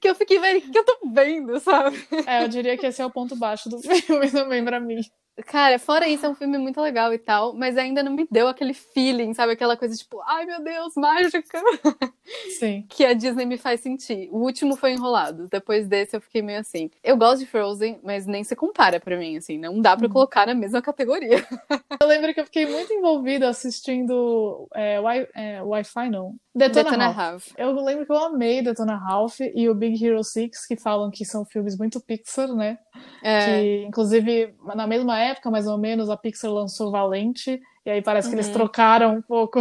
Que 0.00 0.08
eu 0.08 0.14
fiquei, 0.14 0.38
velho, 0.40 0.58
o 0.58 0.70
que 0.70 0.78
eu 0.78 0.84
tô 0.84 0.98
vendo, 1.12 1.60
sabe? 1.60 2.04
É, 2.26 2.42
eu 2.42 2.48
diria 2.48 2.76
que 2.76 2.86
esse 2.86 3.00
é 3.00 3.06
o 3.06 3.10
ponto 3.10 3.36
baixo 3.36 3.68
do 3.68 3.78
filme 3.78 4.30
também 4.30 4.64
pra 4.64 4.80
mim. 4.80 5.00
Cara, 5.46 5.80
fora 5.80 6.08
isso, 6.08 6.24
é 6.24 6.28
um 6.28 6.34
filme 6.34 6.56
muito 6.58 6.80
legal 6.80 7.12
e 7.12 7.18
tal, 7.18 7.52
mas 7.54 7.76
ainda 7.76 8.04
não 8.04 8.12
me 8.12 8.24
deu 8.30 8.46
aquele 8.46 8.72
feeling, 8.72 9.34
sabe? 9.34 9.52
Aquela 9.52 9.76
coisa 9.76 9.96
tipo, 9.96 10.20
ai 10.22 10.44
meu 10.46 10.62
Deus, 10.62 10.94
mágica! 10.96 11.60
Sim. 12.58 12.86
que 12.88 13.04
a 13.04 13.12
Disney 13.14 13.44
me 13.44 13.58
faz 13.58 13.80
sentir. 13.80 14.28
O 14.30 14.38
último 14.38 14.76
foi 14.76 14.92
enrolado, 14.92 15.48
depois 15.50 15.88
desse 15.88 16.16
eu 16.16 16.20
fiquei 16.20 16.40
meio 16.40 16.60
assim. 16.60 16.88
Eu 17.02 17.16
gosto 17.16 17.40
de 17.40 17.46
Frozen, 17.46 17.98
mas 18.04 18.26
nem 18.26 18.44
se 18.44 18.54
compara 18.54 19.00
pra 19.00 19.16
mim, 19.18 19.36
assim, 19.36 19.58
não 19.58 19.80
dá 19.80 19.96
pra 19.96 20.06
Uhum. 20.06 20.12
colocar 20.12 20.46
na 20.46 20.54
mesma 20.54 20.80
categoria. 20.80 21.30
Eu 22.00 22.06
lembro 22.08 22.34
que 22.34 22.40
eu 22.40 22.44
fiquei 22.44 22.66
muito 22.66 22.92
envolvida 22.92 23.48
assistindo 23.48 24.68
é, 24.74 25.00
Wi- 25.00 25.28
é, 25.34 25.62
Wi-Fi, 25.62 26.10
não. 26.10 26.34
Detona, 26.54 26.84
Detona 26.84 27.04
Ralph. 27.08 27.16
Ralph. 27.16 27.46
Eu 27.58 27.72
lembro 27.84 28.06
que 28.06 28.12
eu 28.12 28.16
amei 28.16 28.62
Detona 28.62 28.96
Ralph 28.96 29.40
e 29.40 29.68
o 29.68 29.74
Big 29.74 30.04
Hero 30.04 30.22
6, 30.22 30.66
que 30.66 30.76
falam 30.76 31.10
que 31.10 31.24
são 31.24 31.44
filmes 31.44 31.76
muito 31.76 32.00
Pixar, 32.00 32.48
né? 32.54 32.78
É, 33.22 33.44
Que, 33.44 33.84
inclusive, 33.88 34.54
na 34.74 34.86
mesma 34.86 35.18
época, 35.18 35.50
mais 35.50 35.66
ou 35.66 35.76
menos, 35.76 36.08
a 36.08 36.16
Pixar 36.16 36.52
lançou 36.52 36.92
Valente, 36.92 37.60
e 37.84 37.90
aí 37.90 38.00
parece 38.00 38.28
que 38.28 38.34
eles 38.36 38.46
Uhum. 38.46 38.52
trocaram 38.52 39.16
um 39.16 39.22
pouco 39.22 39.58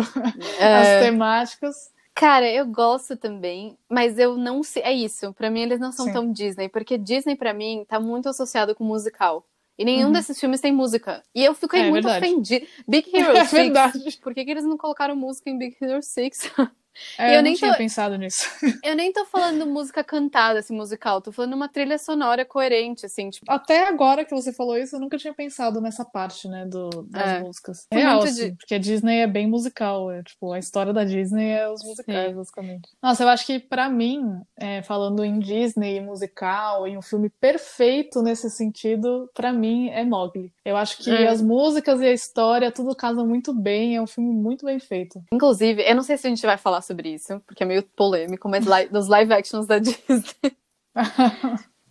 é. 0.59 0.75
as 0.99 0.99
temáticas. 0.99 1.75
Cara, 2.13 2.47
eu 2.47 2.67
gosto 2.67 3.17
também, 3.17 3.75
mas 3.89 4.19
eu 4.19 4.37
não 4.37 4.61
sei. 4.61 4.83
É 4.83 4.93
isso, 4.93 5.33
pra 5.33 5.49
mim 5.49 5.61
eles 5.61 5.79
não 5.79 5.91
são 5.91 6.05
Sim. 6.05 6.13
tão 6.13 6.31
Disney, 6.31 6.69
porque 6.69 6.95
Disney 6.95 7.35
pra 7.35 7.55
mim 7.55 7.83
tá 7.87 7.99
muito 7.99 8.29
associado 8.29 8.75
com 8.75 8.83
musical. 8.83 9.43
E 9.75 9.83
nenhum 9.83 10.05
Uhum. 10.05 10.11
desses 10.13 10.39
filmes 10.39 10.61
tem 10.61 10.71
música. 10.71 11.23
E 11.33 11.43
eu 11.43 11.55
fiquei 11.55 11.81
É, 11.81 11.89
muito 11.89 12.03
verdade. 12.03 12.23
ofendida. 12.23 12.67
Big 12.87 13.09
Hero 13.17 13.35
É 13.35 13.45
6. 13.45 13.51
verdade. 13.51 14.19
Por 14.21 14.31
que, 14.35 14.45
que 14.45 14.51
eles 14.51 14.63
não 14.63 14.77
colocaram 14.77 15.15
música 15.15 15.49
em 15.49 15.57
Big 15.57 15.75
Hero 15.81 16.03
6? 16.03 16.51
É, 17.17 17.31
eu 17.31 17.35
eu, 17.35 17.41
nem 17.43 17.53
tinha 17.55 17.71
tô- 17.71 17.77
pensado 17.77 18.17
nisso. 18.17 18.43
eu 18.83 18.95
nem 18.95 19.11
tô 19.11 19.25
falando 19.25 19.65
música 19.65 20.03
cantada, 20.03 20.59
assim, 20.59 20.75
musical. 20.75 21.21
Tô 21.21 21.31
falando 21.31 21.53
uma 21.53 21.67
trilha 21.69 21.97
sonora 21.97 22.45
coerente, 22.45 23.05
assim, 23.05 23.29
tipo. 23.29 23.51
Até 23.51 23.87
agora 23.87 24.23
que 24.25 24.33
você 24.33 24.53
falou 24.53 24.77
isso, 24.77 24.95
eu 24.95 24.99
nunca 24.99 25.17
tinha 25.17 25.33
pensado 25.33 25.81
nessa 25.81 26.05
parte, 26.05 26.47
né, 26.47 26.65
do, 26.65 26.89
das 27.09 27.29
É. 27.29 27.39
músicas. 27.39 27.87
Real, 27.91 28.21
assim, 28.23 28.51
de- 28.51 28.55
porque 28.57 28.75
a 28.75 28.79
Disney 28.79 29.19
é 29.19 29.27
bem 29.27 29.47
musical, 29.47 30.11
é, 30.11 30.21
tipo, 30.23 30.51
a 30.53 30.59
história 30.59 30.93
da 30.93 31.03
Disney 31.03 31.49
é 31.51 31.69
os 31.69 31.83
musicais, 31.83 32.29
Sim. 32.29 32.35
basicamente. 32.35 32.89
Nossa, 33.01 33.23
eu 33.23 33.29
acho 33.29 33.45
que 33.45 33.59
pra 33.59 33.89
mim, 33.89 34.41
é, 34.57 34.81
falando 34.83 35.23
em 35.23 35.39
Disney, 35.39 35.99
musical, 36.01 36.87
em 36.87 36.97
um 36.97 37.01
filme 37.01 37.29
perfeito 37.29 38.21
nesse 38.21 38.49
sentido, 38.49 39.29
pra 39.33 39.51
mim 39.53 39.89
é 39.89 40.03
Mowgli. 40.03 40.51
Eu 40.65 40.77
acho 40.77 40.97
que 40.97 41.09
É. 41.11 41.27
as 41.27 41.41
músicas 41.41 42.01
e 42.01 42.05
a 42.05 42.11
história, 42.13 42.71
tudo 42.71 42.95
casam 42.95 43.25
muito 43.27 43.53
bem, 43.53 43.95
é 43.95 44.01
um 44.01 44.07
filme 44.07 44.33
muito 44.33 44.65
bem 44.65 44.79
feito. 44.79 45.21
Inclusive, 45.33 45.81
eu 45.83 45.95
não 45.95 46.03
sei 46.03 46.17
se 46.17 46.27
a 46.27 46.29
gente 46.29 46.45
vai 46.45 46.57
falar 46.57 46.81
sobre 46.83 47.13
isso, 47.13 47.39
porque 47.47 47.63
é 47.63 47.65
meio 47.65 47.83
polêmico, 47.83 48.47
mas 48.49 48.65
li- 48.65 48.89
dos 48.89 49.07
live 49.07 49.33
actions 49.33 49.65
da 49.65 49.79
Disney. 49.79 50.23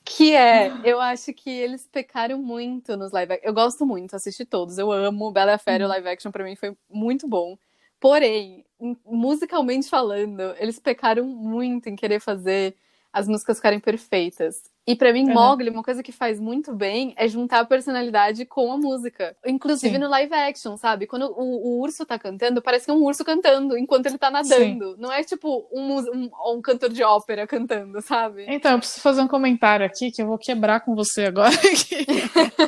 Que 0.05 0.35
é, 0.35 0.73
eu 0.85 1.01
acho 1.01 1.33
que 1.33 1.49
eles 1.49 1.87
pecaram 1.87 2.39
muito 2.39 2.97
nos 2.97 3.13
live 3.13 3.35
action. 3.35 3.49
Eu 3.49 3.55
gosto 3.55 3.87
muito, 3.87 4.17
assisti 4.17 4.45
todos, 4.45 4.77
eu 4.79 4.91
amo. 4.91 5.31
Bela 5.31 5.53
e 5.53 5.55
a 5.55 5.59
Fera, 5.59 5.85
o 5.85 5.89
live 5.89 6.09
action 6.09 6.33
pra 6.33 6.45
mim 6.45 6.57
foi 6.57 6.77
muito 6.91 7.29
bom. 7.29 7.57
Porém, 8.01 8.65
musicalmente 9.07 9.89
falando, 9.89 10.41
eles 10.59 10.81
pecaram 10.81 11.25
muito 11.25 11.89
em 11.89 11.95
querer 11.95 12.19
fazer 12.21 12.75
as 13.13 13.29
músicas 13.29 13.59
ficarem 13.59 13.79
perfeitas. 13.79 14.72
E 14.87 14.97
pra 14.97 15.13
mim, 15.13 15.29
Uhum. 15.29 15.35
Mowgli, 15.35 15.71
uma 15.71 15.83
coisa 15.83 16.03
que 16.03 16.11
faz 16.11 16.41
muito 16.41 16.75
bem 16.75 17.15
é 17.17 17.29
juntar 17.29 17.61
a 17.61 17.65
personalidade 17.65 18.45
com 18.45 18.73
a 18.73 18.77
música. 18.77 19.37
Inclusive 19.47 19.95
Sim. 19.95 20.01
no 20.01 20.09
live 20.09 20.35
action, 20.35 20.77
sabe? 20.77 21.07
Quando 21.07 21.27
o, 21.37 21.79
o 21.79 21.81
urso 21.81 22.05
tá 22.05 22.19
cantando, 22.19 22.61
parece 22.61 22.87
que 22.87 22.91
é 22.91 22.95
um 22.95 23.05
urso 23.05 23.25
cantando 23.25 23.79
enquanto 23.79 24.07
ele 24.07 24.19
tá 24.19 24.31
nadando. 24.31 24.97
Não 24.99 25.13
é 25.13 25.23
tipo 25.23 25.69
um, 25.73 25.99
um, 25.99 26.31
um 26.57 26.61
cantor 26.61 26.91
de 26.91 27.03
ópera 27.05 27.47
cantando, 27.47 28.01
sabe? 28.03 28.45
Então, 28.49 28.73
eu 28.73 28.79
preciso 28.79 29.01
fazer 29.01 29.21
um 29.21 29.29
comentário 29.29 29.87
aqui 29.87 30.11
que 30.11 30.21
eu 30.21 30.27
vou 30.27 30.39
quebrar 30.39 30.81
com 30.81 30.97
você 30.97 31.27
agora. 31.27 31.53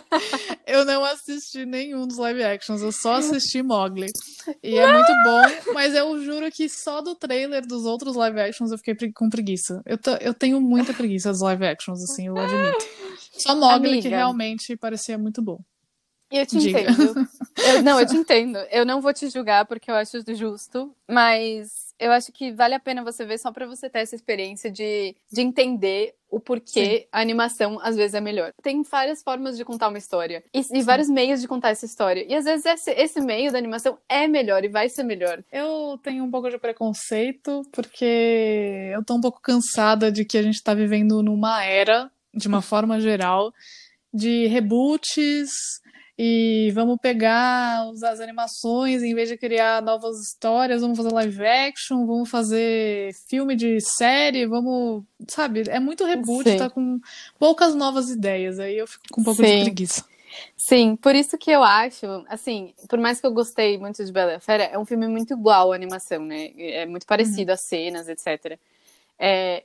eu 0.66 0.85
não 0.85 1.05
assisti 1.05 1.64
nenhum 1.66 2.07
dos 2.07 2.18
live 2.18 2.42
actions, 2.42 2.83
eu 2.83 2.92
só 2.92 3.14
assisti 3.14 3.62
Mowgli. 3.62 4.07
E 4.62 4.79
é 4.79 4.92
muito 4.92 5.12
bom, 5.24 5.72
mas 5.72 5.94
eu 5.94 6.22
juro 6.22 6.50
que 6.50 6.68
só 6.68 7.00
do 7.00 7.14
trailer 7.14 7.66
dos 7.66 7.85
outros 7.85 8.14
live 8.16 8.40
actions 8.40 8.70
eu 8.70 8.79
fiquei 8.79 9.12
com 9.12 9.29
preguiça. 9.29 9.83
Eu, 9.85 9.98
eu 10.20 10.35
tenho 10.35 10.61
muita 10.61 10.92
preguiça 10.92 11.31
dos 11.31 11.40
live 11.40 11.66
actions, 11.66 12.04
assim, 12.05 12.29
eu 12.29 12.38
admito. 12.38 12.85
Só 13.38 13.55
Mowgli 13.55 13.88
que 13.88 13.99
Amiga. 14.01 14.09
realmente 14.11 14.77
parecia 14.77 15.19
muito 15.19 15.43
bom. 15.43 15.59
Eu 16.31 16.47
te 16.47 16.59
Diga. 16.59 16.81
entendo. 16.81 17.14
Eu- 17.57 17.83
não, 17.83 18.01
eu 18.01 18.07
te 18.07 18.17
entendo. 18.17 18.59
Eu 18.71 18.85
não 18.85 19.01
vou 19.01 19.12
te 19.12 19.29
julgar 19.31 19.64
porque 19.67 19.88
eu 19.90 19.95
acho 19.95 20.19
justo, 20.35 20.93
mas 21.09 21.84
eu 22.05 22.12
acho 22.12 22.31
que 22.31 22.53
vale 22.53 22.75
a 22.75 22.79
pena 22.79 23.03
você 23.03 23.25
ver 23.25 23.38
só 23.38 23.51
pra 23.51 23.67
você 23.67 23.88
ter 23.88 24.01
essa 24.01 24.14
experiência 24.14 24.71
de, 24.71 25.17
de 25.33 25.40
entender 25.40 26.14
o 26.31 26.38
porquê 26.38 27.09
a 27.11 27.19
animação 27.19 27.79
às 27.81 27.97
vezes 27.97 28.12
é 28.12 28.21
melhor. 28.21 28.53
Tem 28.62 28.83
várias 28.83 29.23
formas 29.23 29.57
de 29.57 29.64
contar 29.64 29.88
uma 29.88 29.97
história 29.97 30.45
e, 30.53 30.61
e 30.71 30.83
vários 30.83 31.09
meios 31.09 31.40
de 31.40 31.49
contar 31.49 31.71
essa 31.71 31.87
história. 31.87 32.23
E 32.29 32.35
às 32.35 32.45
vezes 32.45 32.67
esse, 32.67 32.90
esse 32.90 33.21
meio 33.23 33.51
da 33.51 33.57
animação 33.57 33.97
é 34.07 34.29
melhor 34.29 34.62
e 34.64 34.69
vai 34.69 34.90
ser 34.90 35.03
melhor. 35.03 35.43
Eu 35.51 35.99
tenho 36.03 36.23
um 36.23 36.31
pouco 36.31 36.51
de 36.51 36.59
preconceito, 36.59 37.62
porque 37.73 38.90
eu 38.93 39.03
tô 39.03 39.14
um 39.14 39.21
pouco 39.23 39.40
cansada 39.40 40.12
de 40.12 40.27
que 40.27 40.37
a 40.37 40.43
gente 40.43 40.62
tá 40.62 40.75
vivendo 40.75 41.23
numa 41.23 41.64
era, 41.64 42.11
de 42.35 42.47
uma 42.47 42.61
forma 42.61 43.01
geral, 43.01 43.51
de 44.12 44.47
reboots 44.49 45.81
e 46.16 46.70
vamos 46.72 46.96
pegar 47.00 47.90
as 47.90 48.20
animações, 48.20 49.03
em 49.03 49.14
vez 49.14 49.29
de 49.29 49.37
criar 49.37 49.83
novas 49.83 50.20
histórias, 50.20 50.81
vamos 50.81 50.96
fazer 50.96 51.12
live 51.12 51.44
action, 51.44 52.07
vamos 52.07 52.31
fazer 52.31 53.12
filme 53.29 53.57
de 53.57 53.81
série, 53.81 54.46
vamos, 54.46 55.03
sabe? 55.29 55.64
É 55.68 55.81
muito 55.81 56.05
reboot, 56.05 56.48
Sim. 56.48 56.57
tá 56.57 56.70
com 56.70 57.00
poucas 57.38 57.74
novas 57.74 58.11
ideias, 58.11 58.61
aí 58.61 58.79
eu 58.79 58.87
fico 58.87 59.05
com 59.11 59.20
um 59.20 59.24
pouco 59.24 59.42
de 59.42 59.48
Sim. 59.48 59.61
preguiça. 59.61 60.05
Sim, 60.57 60.96
por 60.96 61.14
isso 61.14 61.37
que 61.37 61.50
eu 61.50 61.62
acho, 61.62 62.07
assim, 62.29 62.74
por 62.88 62.98
mais 62.98 63.20
que 63.20 63.27
eu 63.27 63.33
gostei 63.33 63.79
muito 63.79 64.05
de 64.05 64.12
Bela 64.12 64.33
e 64.33 64.35
a 64.37 64.40
Fera, 64.40 64.64
é 64.64 64.79
um 64.79 64.85
filme 64.85 65.07
muito 65.07 65.33
igual 65.33 65.72
à 65.72 65.74
animação, 65.74 66.24
né? 66.24 66.53
É 66.57 66.87
muito 66.87 67.07
parecido 67.07 67.53
as 67.53 67.66
cenas, 67.66 68.09
etc. 68.09 68.59
É, 69.18 69.64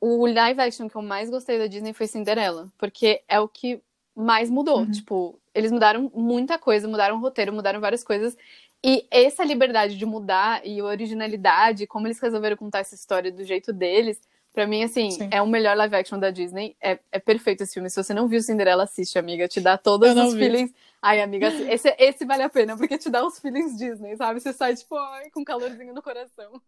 o 0.00 0.26
live 0.26 0.60
action 0.60 0.88
que 0.88 0.96
eu 0.96 1.02
mais 1.02 1.30
gostei 1.30 1.58
da 1.58 1.66
Disney 1.66 1.92
foi 1.92 2.06
Cinderela, 2.06 2.72
porque 2.78 3.22
é 3.28 3.38
o 3.38 3.48
que 3.48 3.82
mais 4.14 4.50
mudou. 4.50 4.80
Uhum. 4.80 4.90
Tipo, 4.90 5.40
eles 5.54 5.70
mudaram 5.70 6.10
muita 6.14 6.58
coisa, 6.58 6.88
mudaram 6.88 7.16
o 7.16 7.20
roteiro, 7.20 7.52
mudaram 7.52 7.80
várias 7.80 8.04
coisas. 8.04 8.36
E 8.84 9.06
essa 9.10 9.44
liberdade 9.44 9.96
de 9.96 10.04
mudar 10.04 10.66
e 10.66 10.82
originalidade, 10.82 11.86
como 11.86 12.06
eles 12.06 12.18
resolveram 12.18 12.56
contar 12.56 12.80
essa 12.80 12.94
história 12.94 13.30
do 13.30 13.44
jeito 13.44 13.72
deles, 13.72 14.20
pra 14.52 14.66
mim, 14.66 14.82
assim, 14.82 15.10
Sim. 15.12 15.28
é 15.30 15.40
o 15.40 15.46
melhor 15.46 15.76
live 15.76 15.94
action 15.94 16.18
da 16.18 16.30
Disney. 16.30 16.76
É, 16.82 16.98
é 17.12 17.18
perfeito 17.18 17.62
esse 17.62 17.74
filme. 17.74 17.88
Se 17.88 18.02
você 18.02 18.12
não 18.12 18.26
viu 18.26 18.42
Cinderela, 18.42 18.82
assiste, 18.82 19.18
amiga. 19.18 19.46
Te 19.46 19.60
dá 19.60 19.78
todos 19.78 20.16
os 20.16 20.34
vi. 20.34 20.40
feelings. 20.40 20.74
Ai, 21.00 21.20
amiga, 21.20 21.48
esse, 21.48 21.94
esse 21.98 22.24
vale 22.24 22.42
a 22.42 22.48
pena, 22.48 22.76
porque 22.76 22.96
te 22.96 23.10
dá 23.10 23.26
os 23.26 23.38
feelings 23.38 23.76
Disney, 23.76 24.16
sabe? 24.16 24.40
Você 24.40 24.52
sai, 24.52 24.76
tipo, 24.76 24.96
ai, 24.96 25.30
com 25.30 25.44
calorzinho 25.44 25.94
no 25.94 26.02
coração. 26.02 26.60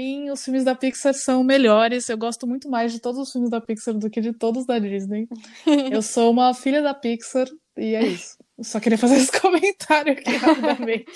Mim, 0.00 0.30
os 0.30 0.42
filmes 0.42 0.64
da 0.64 0.74
Pixar 0.74 1.12
são 1.12 1.44
melhores. 1.44 2.08
Eu 2.08 2.16
gosto 2.16 2.46
muito 2.46 2.70
mais 2.70 2.92
de 2.92 3.00
todos 3.00 3.20
os 3.20 3.30
filmes 3.30 3.50
da 3.50 3.60
Pixar 3.60 3.94
do 3.94 4.08
que 4.08 4.20
de 4.20 4.32
todos 4.32 4.64
da 4.64 4.78
Disney. 4.78 5.28
Eu 5.92 6.00
sou 6.00 6.30
uma 6.30 6.54
filha 6.54 6.80
da 6.80 6.94
Pixar 6.94 7.46
e 7.76 7.94
é 7.94 8.06
isso. 8.06 8.38
Eu 8.56 8.64
só 8.64 8.80
queria 8.80 8.98
fazer 8.98 9.16
esse 9.16 9.32
comentário 9.38 10.12
aqui 10.12 10.30
rapidamente. 10.36 11.06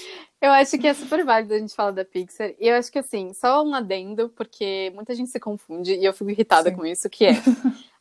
Eu 0.40 0.50
acho 0.50 0.78
que 0.78 0.86
é 0.86 0.92
super 0.92 1.24
válido 1.24 1.54
a 1.54 1.58
gente 1.58 1.74
falar 1.74 1.92
da 1.92 2.04
Pixar. 2.04 2.54
E 2.60 2.68
eu 2.68 2.74
acho 2.76 2.92
que, 2.92 2.98
assim, 2.98 3.32
só 3.32 3.64
um 3.64 3.74
adendo, 3.74 4.28
porque 4.30 4.92
muita 4.94 5.14
gente 5.14 5.30
se 5.30 5.40
confunde 5.40 5.94
e 5.94 6.04
eu 6.04 6.12
fico 6.12 6.30
irritada 6.30 6.68
Sim. 6.68 6.76
com 6.76 6.84
isso, 6.84 7.08
que 7.08 7.24
é 7.24 7.32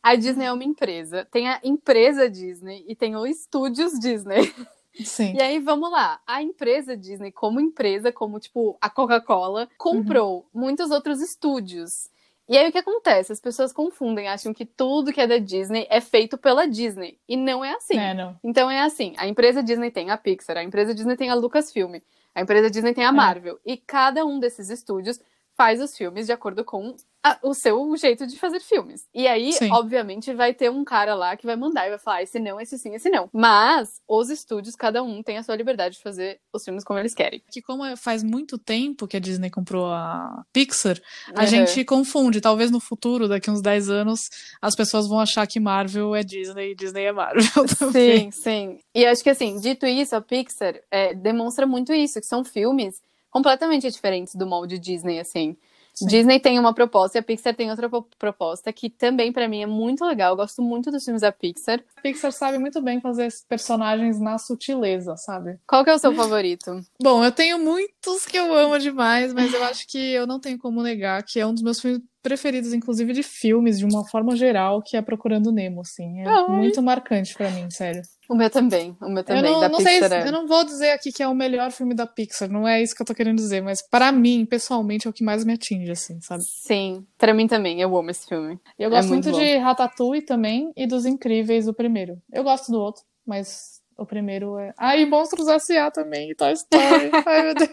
a 0.02 0.14
Disney 0.14 0.44
é 0.44 0.52
uma 0.52 0.64
empresa. 0.64 1.26
Tem 1.30 1.48
a 1.48 1.60
empresa 1.64 2.28
Disney 2.28 2.84
e 2.86 2.94
tem 2.94 3.16
o 3.16 3.26
Estúdios 3.26 3.98
Disney. 3.98 4.52
Sim. 5.02 5.34
E 5.34 5.42
aí, 5.42 5.58
vamos 5.58 5.90
lá. 5.90 6.20
A 6.26 6.42
empresa 6.42 6.96
Disney, 6.96 7.32
como 7.32 7.60
empresa, 7.60 8.12
como, 8.12 8.38
tipo, 8.38 8.76
a 8.80 8.88
Coca-Cola, 8.90 9.68
comprou 9.76 10.46
muitos 10.52 10.90
outros 10.90 11.20
estúdios. 11.20 12.08
E 12.48 12.58
aí, 12.58 12.68
o 12.68 12.72
que 12.72 12.78
acontece? 12.78 13.32
As 13.32 13.40
pessoas 13.40 13.72
confundem, 13.72 14.28
acham 14.28 14.52
que 14.52 14.66
tudo 14.66 15.12
que 15.12 15.20
é 15.20 15.26
da 15.26 15.38
Disney 15.38 15.86
é 15.88 16.00
feito 16.00 16.36
pela 16.36 16.66
Disney. 16.68 17.18
E 17.26 17.36
não 17.36 17.64
é 17.64 17.72
assim. 17.72 17.98
É, 17.98 18.12
não. 18.12 18.38
Então 18.44 18.70
é 18.70 18.82
assim, 18.82 19.14
a 19.16 19.26
empresa 19.26 19.62
Disney 19.62 19.90
tem 19.90 20.10
a 20.10 20.16
Pixar, 20.18 20.58
a 20.58 20.62
empresa 20.62 20.94
Disney 20.94 21.16
tem 21.16 21.30
a 21.30 21.34
Lucasfilm, 21.34 21.96
a 22.34 22.40
empresa 22.42 22.70
Disney 22.70 22.92
tem 22.92 23.04
a 23.04 23.12
Marvel, 23.12 23.58
e 23.64 23.76
cada 23.76 24.26
um 24.26 24.38
desses 24.38 24.68
estúdios 24.68 25.18
faz 25.56 25.80
os 25.80 25.96
filmes 25.96 26.26
de 26.26 26.32
acordo 26.32 26.64
com 26.64 26.94
a, 27.22 27.38
o 27.42 27.54
seu 27.54 27.96
jeito 27.96 28.26
de 28.26 28.38
fazer 28.38 28.60
filmes. 28.60 29.06
E 29.14 29.26
aí, 29.26 29.52
Sim. 29.54 29.70
obviamente, 29.72 30.34
vai 30.34 30.52
ter 30.52 30.70
um 30.70 30.84
cara 30.84 31.14
lá 31.14 31.36
que 31.36 31.46
vai 31.46 31.56
mandar 31.56 31.86
e 31.86 31.90
vai 31.90 31.98
falar 31.98 32.22
esse 32.22 32.38
não, 32.38 32.60
esse 32.60 32.78
sim, 32.78 32.94
esse 32.94 33.08
não. 33.08 33.30
Mas 33.32 34.00
os 34.06 34.28
estúdios, 34.28 34.74
cada 34.76 35.02
um 35.02 35.22
tem 35.22 35.38
a 35.38 35.42
sua 35.42 35.56
liberdade 35.56 35.94
de 35.96 36.02
fazer 36.02 36.38
os 36.52 36.62
filmes 36.64 36.84
como 36.84 36.98
eles 36.98 37.14
querem. 37.14 37.42
Que 37.50 37.62
como 37.62 37.84
é- 37.84 37.96
faz 37.96 38.22
muito 38.22 38.58
tempo 38.58 39.06
que 39.06 39.16
a 39.16 39.20
Disney 39.20 39.48
comprou 39.48 39.86
a 39.86 40.44
Pixar, 40.52 41.00
a 41.34 41.40
Uhum. 41.42 41.46
gente 41.46 41.84
confunde. 41.84 42.40
Talvez 42.42 42.70
no 42.70 42.80
futuro, 42.80 43.26
daqui 43.28 43.50
uns 43.50 43.62
10 43.62 43.88
anos, 43.88 44.28
as 44.60 44.74
pessoas 44.76 45.06
vão 45.08 45.18
achar 45.20 45.46
que 45.46 45.58
Marvel 45.60 46.14
é 46.14 46.22
Disney 46.22 46.72
e 46.72 46.74
Disney 46.74 47.04
é 47.04 47.12
Marvel 47.12 47.44
também. 47.78 48.30
Sim, 48.30 48.30
sim. 48.32 48.78
E 48.94 49.06
acho 49.06 49.22
que 49.22 49.30
assim, 49.30 49.58
dito 49.60 49.86
isso, 49.86 50.14
a 50.14 50.20
Pixar 50.20 50.74
é, 50.90 51.14
demonstra 51.14 51.66
muito 51.66 51.92
isso, 51.94 52.20
que 52.20 52.26
são 52.26 52.44
filmes 52.44 53.00
completamente 53.34 53.90
diferentes 53.90 54.36
do 54.36 54.46
molde 54.46 54.78
Disney, 54.78 55.18
assim. 55.18 55.56
Sim. 55.92 56.06
Disney 56.06 56.40
tem 56.40 56.58
uma 56.58 56.72
proposta 56.74 57.18
e 57.18 57.20
a 57.20 57.22
Pixar 57.22 57.54
tem 57.54 57.70
outra 57.70 57.88
po- 57.88 58.08
proposta, 58.18 58.72
que 58.72 58.88
também 58.90 59.32
pra 59.32 59.48
mim 59.48 59.62
é 59.62 59.66
muito 59.66 60.04
legal. 60.04 60.32
Eu 60.32 60.36
gosto 60.36 60.60
muito 60.62 60.90
dos 60.90 61.04
filmes 61.04 61.22
da 61.22 61.30
Pixar. 61.32 61.80
A 61.96 62.00
Pixar 62.00 62.32
sabe 62.32 62.58
muito 62.58 62.80
bem 62.80 63.00
fazer 63.00 63.26
esses 63.26 63.44
personagens 63.44 64.20
na 64.20 64.38
sutileza, 64.38 65.16
sabe? 65.16 65.58
Qual 65.68 65.84
que 65.84 65.90
é 65.90 65.94
o 65.94 65.98
seu 65.98 66.12
favorito? 66.14 66.80
Bom, 67.00 67.24
eu 67.24 67.30
tenho 67.32 67.58
muitos 67.58 68.24
que 68.26 68.36
eu 68.36 68.52
amo 68.54 68.78
demais, 68.78 69.32
mas 69.32 69.52
eu 69.52 69.62
acho 69.64 69.86
que 69.88 69.98
eu 69.98 70.26
não 70.26 70.40
tenho 70.40 70.58
como 70.58 70.82
negar 70.82 71.22
que 71.24 71.38
é 71.38 71.46
um 71.46 71.54
dos 71.54 71.62
meus 71.62 71.80
filmes 71.80 72.02
preferidos, 72.24 72.72
inclusive 72.72 73.12
de 73.12 73.22
filmes, 73.22 73.78
de 73.78 73.84
uma 73.84 74.04
forma 74.08 74.34
geral, 74.34 74.82
que 74.82 74.96
é 74.96 75.02
Procurando 75.02 75.52
Nemo, 75.52 75.82
assim. 75.82 76.22
É 76.22 76.26
Ai. 76.28 76.48
muito 76.48 76.82
marcante 76.82 77.34
pra 77.34 77.50
mim, 77.50 77.70
sério. 77.70 78.02
O 78.28 78.34
meu 78.34 78.48
também. 78.48 78.96
O 79.02 79.08
meu 79.08 79.18
Eu 79.18 79.24
também. 79.24 79.42
não, 79.42 79.60
da 79.60 79.68
não 79.68 79.80
sei, 79.80 80.00
Pixar 80.00 80.12
é- 80.24 80.26
eu 80.28 80.32
não 80.32 80.46
vou 80.48 80.64
dizer 80.64 80.90
aqui 80.92 81.12
que 81.12 81.22
é 81.22 81.28
o 81.28 81.34
melhor 81.34 81.70
filme 81.70 81.94
da 81.94 82.06
Pixar, 82.06 82.48
não 82.50 82.66
é 82.66 82.82
isso 82.82 82.94
que 82.96 83.02
eu 83.02 83.06
tô 83.06 83.14
querendo 83.14 83.36
dizer, 83.36 83.60
mas 83.62 83.82
pra 83.82 84.10
mim, 84.10 84.46
pessoalmente, 84.46 85.06
é 85.06 85.10
o 85.10 85.12
que 85.12 85.22
mais 85.22 85.44
me 85.44 85.52
atinge, 85.52 85.90
assim, 85.92 86.18
sabe? 86.22 86.42
Sim, 86.42 87.06
pra 87.18 87.34
mim 87.34 87.46
também. 87.46 87.80
Eu 87.82 87.94
amo 87.96 88.10
esse 88.10 88.26
filme. 88.26 88.58
E 88.78 88.82
eu 88.82 88.86
É 88.88 88.90
gosto 88.90 89.08
muito 89.10 89.24
muito, 89.26 89.38
bom. 89.38 89.44
de 89.44 89.56
Ratatouille 89.58 90.22
também 90.22 90.72
e 90.74 90.86
dos 90.86 91.04
Incríveis, 91.04 91.68
o 91.68 91.74
primeiro. 91.74 92.16
Eu 92.32 92.42
gosto 92.42 92.72
do 92.72 92.80
outro, 92.80 93.02
mas 93.26 93.82
o 93.96 94.04
primeiro 94.06 94.58
é. 94.58 94.72
Ah, 94.76 94.96
e 94.96 95.06
Monstros 95.06 95.48
S.A. 95.48 95.90
também, 95.90 96.30
e 96.30 96.34
Toy 96.34 96.52
Story. 96.52 97.10
Ai, 97.26 97.42
meu 97.42 97.54
Deus. 97.54 97.70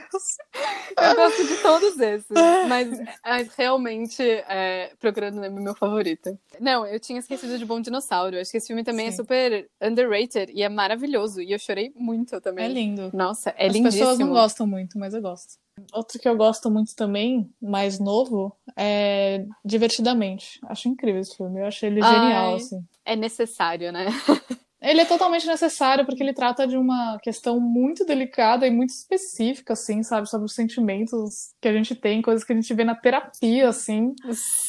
Eu 0.97 1.15
gosto 1.15 1.47
de 1.47 1.55
todos 1.57 1.99
esses, 1.99 2.27
mas, 2.67 2.89
mas 3.23 3.55
realmente 3.55 4.21
é, 4.21 4.91
Procurando 4.99 5.39
Nemo 5.39 5.59
é 5.59 5.61
meu 5.61 5.75
favorito. 5.75 6.37
Não, 6.59 6.85
eu 6.85 6.99
tinha 6.99 7.19
esquecido 7.19 7.57
de 7.57 7.65
Bom 7.65 7.81
Dinossauro. 7.81 8.37
Acho 8.39 8.51
que 8.51 8.57
esse 8.57 8.67
filme 8.67 8.83
também 8.83 9.07
é 9.07 9.11
Sim. 9.11 9.17
super 9.17 9.69
underrated 9.81 10.51
e 10.53 10.61
é 10.63 10.69
maravilhoso. 10.69 11.41
E 11.41 11.51
eu 11.51 11.59
chorei 11.59 11.91
muito 11.95 12.39
também. 12.41 12.65
É 12.65 12.67
lindo. 12.67 13.09
Nossa, 13.13 13.51
é 13.57 13.67
As 13.67 13.73
lindíssimo. 13.73 13.91
pessoas 13.91 14.19
não 14.19 14.29
gostam 14.29 14.67
muito, 14.67 14.99
mas 14.99 15.13
eu 15.13 15.21
gosto. 15.21 15.59
Outro 15.93 16.19
que 16.19 16.27
eu 16.27 16.35
gosto 16.35 16.69
muito 16.69 16.95
também, 16.95 17.49
mais 17.61 17.99
novo, 17.99 18.55
é 18.77 19.45
Divertidamente. 19.63 20.59
Acho 20.67 20.89
incrível 20.89 21.21
esse 21.21 21.35
filme. 21.35 21.61
Eu 21.61 21.65
achei 21.65 21.89
ele 21.89 22.01
Ai. 22.03 22.13
genial, 22.13 22.55
assim. 22.55 22.85
É 23.05 23.15
necessário, 23.15 23.91
né? 23.91 24.05
Ele 24.81 25.01
é 25.01 25.05
totalmente 25.05 25.45
necessário 25.45 26.05
porque 26.05 26.23
ele 26.23 26.33
trata 26.33 26.65
de 26.65 26.75
uma 26.75 27.19
questão 27.19 27.59
muito 27.59 28.03
delicada 28.03 28.65
e 28.65 28.71
muito 28.71 28.89
específica, 28.89 29.73
assim, 29.73 30.01
sabe? 30.01 30.27
Sobre 30.27 30.45
os 30.45 30.55
sentimentos 30.55 31.53
que 31.61 31.67
a 31.67 31.73
gente 31.73 31.93
tem, 31.93 32.21
coisas 32.21 32.43
que 32.43 32.51
a 32.51 32.55
gente 32.55 32.73
vê 32.73 32.83
na 32.83 32.95
terapia, 32.95 33.69
assim. 33.69 34.13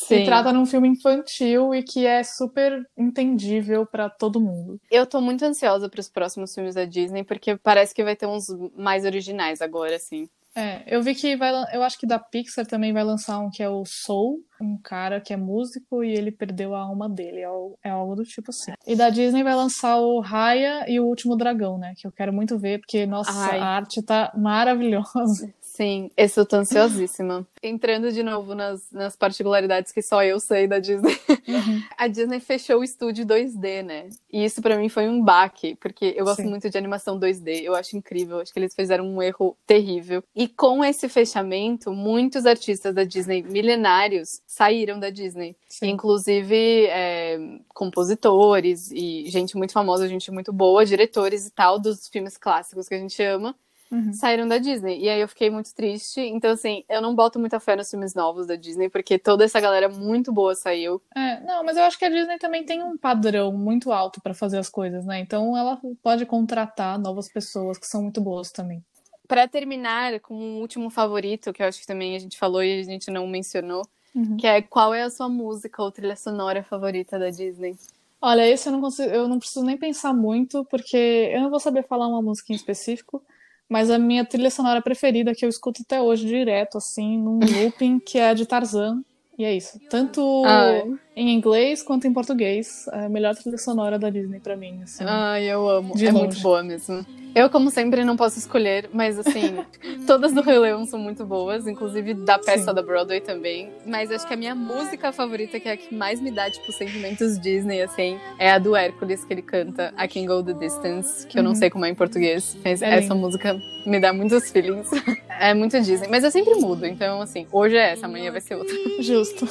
Sim. 0.06 0.16
E 0.16 0.24
trata 0.24 0.52
num 0.52 0.66
filme 0.66 0.88
infantil 0.88 1.74
e 1.74 1.82
que 1.82 2.04
é 2.06 2.22
super 2.22 2.86
entendível 2.96 3.86
pra 3.86 4.10
todo 4.10 4.40
mundo. 4.40 4.78
Eu 4.90 5.06
tô 5.06 5.20
muito 5.20 5.44
ansiosa 5.44 5.88
pros 5.88 6.10
próximos 6.10 6.54
filmes 6.54 6.74
da 6.74 6.84
Disney, 6.84 7.24
porque 7.24 7.56
parece 7.56 7.94
que 7.94 8.04
vai 8.04 8.14
ter 8.14 8.26
uns 8.26 8.46
mais 8.76 9.06
originais 9.06 9.62
agora, 9.62 9.96
assim. 9.96 10.28
É, 10.54 10.82
eu 10.86 11.02
vi 11.02 11.14
que 11.14 11.34
vai, 11.36 11.50
eu 11.72 11.82
acho 11.82 11.98
que 11.98 12.06
da 12.06 12.18
Pixar 12.18 12.66
também 12.66 12.92
vai 12.92 13.02
lançar 13.02 13.38
um 13.38 13.48
que 13.48 13.62
é 13.62 13.68
o 13.68 13.84
Soul, 13.86 14.40
um 14.60 14.76
cara 14.76 15.20
que 15.20 15.32
é 15.32 15.36
músico 15.36 16.04
e 16.04 16.12
ele 16.12 16.30
perdeu 16.30 16.74
a 16.74 16.80
alma 16.80 17.08
dele, 17.08 17.40
é, 17.40 17.88
é 17.88 17.90
algo 17.90 18.14
do 18.14 18.22
tipo 18.22 18.50
assim. 18.50 18.72
E 18.86 18.94
da 18.94 19.08
Disney 19.08 19.42
vai 19.42 19.54
lançar 19.54 19.96
o 19.96 20.20
Raya 20.20 20.84
e 20.88 21.00
o 21.00 21.06
Último 21.06 21.36
Dragão, 21.36 21.78
né? 21.78 21.94
Que 21.96 22.06
eu 22.06 22.12
quero 22.12 22.32
muito 22.32 22.58
ver, 22.58 22.80
porque, 22.80 23.06
nossa, 23.06 23.32
Ai. 23.32 23.58
a 23.58 23.64
arte 23.64 24.02
tá 24.02 24.30
maravilhosa. 24.36 25.52
Sim, 25.74 26.10
esse 26.18 26.38
eu 26.38 26.44
tô 26.44 26.56
ansiosíssima. 26.56 27.46
Entrando 27.62 28.12
de 28.12 28.22
novo 28.22 28.54
nas, 28.54 28.92
nas 28.92 29.16
particularidades 29.16 29.90
que 29.90 30.02
só 30.02 30.22
eu 30.22 30.38
sei 30.38 30.66
da 30.66 30.78
Disney. 30.78 31.18
A 31.96 32.08
Disney 32.08 32.40
fechou 32.40 32.80
o 32.80 32.84
estúdio 32.84 33.24
2D, 33.24 33.82
né? 33.82 34.10
E 34.30 34.44
isso 34.44 34.60
pra 34.60 34.76
mim 34.76 34.90
foi 34.90 35.08
um 35.08 35.24
baque, 35.24 35.74
porque 35.76 36.12
eu 36.14 36.26
gosto 36.26 36.42
Sim. 36.42 36.50
muito 36.50 36.68
de 36.68 36.76
animação 36.76 37.18
2D, 37.18 37.62
eu 37.62 37.74
acho 37.74 37.96
incrível, 37.96 38.40
acho 38.40 38.52
que 38.52 38.58
eles 38.58 38.74
fizeram 38.74 39.06
um 39.06 39.22
erro 39.22 39.56
terrível. 39.66 40.22
E 40.36 40.46
com 40.46 40.84
esse 40.84 41.08
fechamento, 41.08 41.90
muitos 41.90 42.44
artistas 42.44 42.94
da 42.94 43.04
Disney 43.04 43.42
milenários 43.42 44.42
saíram 44.46 45.00
da 45.00 45.08
Disney. 45.08 45.56
Sim. 45.70 45.88
Inclusive 45.88 46.84
é, 46.88 47.38
compositores 47.68 48.90
e 48.90 49.24
gente 49.28 49.56
muito 49.56 49.72
famosa, 49.72 50.06
gente 50.06 50.30
muito 50.30 50.52
boa, 50.52 50.84
diretores 50.84 51.46
e 51.46 51.50
tal 51.50 51.78
dos 51.78 52.08
filmes 52.08 52.36
clássicos 52.36 52.88
que 52.88 52.94
a 52.94 52.98
gente 52.98 53.22
ama 53.22 53.56
Uhum. 53.92 54.12
saíram 54.14 54.48
da 54.48 54.56
Disney. 54.56 54.98
E 55.00 55.08
aí 55.08 55.20
eu 55.20 55.28
fiquei 55.28 55.50
muito 55.50 55.74
triste. 55.74 56.18
Então, 56.20 56.52
assim, 56.52 56.82
eu 56.88 57.02
não 57.02 57.14
boto 57.14 57.38
muita 57.38 57.60
fé 57.60 57.76
nos 57.76 57.90
filmes 57.90 58.14
novos 58.14 58.46
da 58.46 58.56
Disney, 58.56 58.88
porque 58.88 59.18
toda 59.18 59.44
essa 59.44 59.60
galera 59.60 59.88
muito 59.88 60.32
boa 60.32 60.54
saiu. 60.54 61.00
É, 61.14 61.40
não, 61.40 61.62
mas 61.62 61.76
eu 61.76 61.82
acho 61.84 61.98
que 61.98 62.04
a 62.06 62.08
Disney 62.08 62.38
também 62.38 62.64
tem 62.64 62.82
um 62.82 62.96
padrão 62.96 63.52
muito 63.52 63.92
alto 63.92 64.20
pra 64.22 64.32
fazer 64.32 64.56
as 64.58 64.70
coisas, 64.70 65.04
né? 65.04 65.20
Então 65.20 65.56
ela 65.56 65.78
pode 66.02 66.24
contratar 66.24 66.98
novas 66.98 67.28
pessoas 67.30 67.76
que 67.76 67.86
são 67.86 68.02
muito 68.02 68.20
boas 68.20 68.50
também. 68.50 68.82
Pra 69.28 69.46
terminar 69.46 70.18
com 70.20 70.34
um 70.34 70.60
último 70.60 70.90
favorito, 70.90 71.52
que 71.52 71.62
eu 71.62 71.66
acho 71.66 71.80
que 71.80 71.86
também 71.86 72.16
a 72.16 72.18
gente 72.18 72.38
falou 72.38 72.62
e 72.62 72.80
a 72.80 72.82
gente 72.82 73.10
não 73.10 73.26
mencionou, 73.26 73.82
Uhum. 74.14 74.36
que 74.36 74.46
é 74.46 74.60
qual 74.60 74.92
é 74.92 75.02
a 75.02 75.10
sua 75.10 75.28
música 75.28 75.82
ou 75.82 75.90
trilha 75.90 76.16
sonora 76.16 76.62
favorita 76.62 77.18
da 77.18 77.30
Disney? 77.30 77.74
Olha, 78.20 78.46
esse 78.46 78.68
eu 78.68 78.72
não 78.72 78.80
consigo, 78.80 79.10
eu 79.10 79.26
não 79.26 79.38
preciso 79.38 79.64
nem 79.64 79.76
pensar 79.76 80.12
muito, 80.12 80.64
porque 80.66 81.30
eu 81.32 81.40
não 81.40 81.50
vou 81.50 81.58
saber 81.58 81.82
falar 81.86 82.06
uma 82.08 82.20
música 82.22 82.52
em 82.52 82.56
específico, 82.56 83.22
mas 83.68 83.90
a 83.90 83.98
minha 83.98 84.24
trilha 84.24 84.50
sonora 84.50 84.82
preferida 84.82 85.34
que 85.34 85.44
eu 85.44 85.48
escuto 85.48 85.82
até 85.82 86.00
hoje 86.00 86.26
direto, 86.26 86.78
assim, 86.78 87.18
num 87.18 87.38
looping, 87.62 87.98
que 87.98 88.18
é 88.18 88.30
a 88.30 88.34
de 88.34 88.46
Tarzan. 88.46 89.02
E 89.38 89.44
é 89.44 89.54
isso. 89.54 89.80
Tanto 89.88 90.44
Ai. 90.44 90.84
em 91.16 91.34
inglês 91.34 91.82
quanto 91.82 92.06
em 92.06 92.12
português. 92.12 92.86
É 92.92 93.06
a 93.06 93.08
melhor 93.08 93.34
trilha 93.34 93.56
sonora 93.56 93.98
da 93.98 94.10
Disney 94.10 94.40
pra 94.40 94.56
mim, 94.56 94.82
assim. 94.82 95.04
Ai, 95.06 95.44
eu 95.44 95.68
amo. 95.68 95.94
É 95.96 96.10
longe. 96.10 96.12
muito 96.12 96.40
boa 96.40 96.62
mesmo. 96.62 97.04
Eu, 97.34 97.48
como 97.48 97.70
sempre, 97.70 98.04
não 98.04 98.16
posso 98.16 98.38
escolher, 98.38 98.90
mas 98.92 99.18
assim, 99.18 99.64
todas 100.06 100.32
do 100.32 100.42
Rei 100.42 100.58
Leão 100.58 100.84
são 100.84 100.98
muito 100.98 101.24
boas, 101.24 101.66
inclusive 101.66 102.12
da 102.14 102.38
peça 102.38 102.68
Sim. 102.70 102.74
da 102.74 102.82
Broadway 102.82 103.20
também. 103.20 103.70
Mas 103.86 104.10
acho 104.10 104.26
que 104.26 104.34
a 104.34 104.36
minha 104.36 104.54
música 104.54 105.12
favorita, 105.12 105.58
que 105.58 105.68
é 105.68 105.72
a 105.72 105.76
que 105.76 105.94
mais 105.94 106.20
me 106.20 106.30
dá, 106.30 106.50
tipo, 106.50 106.70
sentimentos 106.72 107.38
Disney, 107.40 107.80
assim, 107.82 108.18
é 108.38 108.52
a 108.52 108.58
do 108.58 108.76
Hércules, 108.76 109.24
que 109.24 109.32
ele 109.32 109.42
canta 109.42 109.94
I 109.98 110.06
Can 110.08 110.26
Go 110.26 110.42
the 110.42 110.52
Distance, 110.52 111.26
que 111.26 111.38
eu 111.38 111.42
não 111.42 111.52
Uhum. 111.52 111.56
sei 111.56 111.70
como 111.70 111.84
é 111.84 111.88
em 111.90 111.94
português, 111.94 112.56
mas 112.64 112.82
É 112.82 112.94
essa 112.98 113.14
lindo. 113.14 113.16
música 113.26 113.58
me 113.86 113.98
dá 113.98 114.12
muitos 114.12 114.50
feelings. 114.50 114.88
é 115.40 115.54
muito 115.54 115.80
Disney, 115.80 116.08
mas 116.08 116.24
eu 116.24 116.30
sempre 116.30 116.54
mudo, 116.56 116.84
então, 116.86 117.20
assim, 117.22 117.46
hoje 117.50 117.76
é 117.76 117.92
essa, 117.92 118.06
amanhã 118.06 118.30
vai 118.30 118.40
ser 118.40 118.54
outra. 118.56 118.74
Justo. 119.00 119.46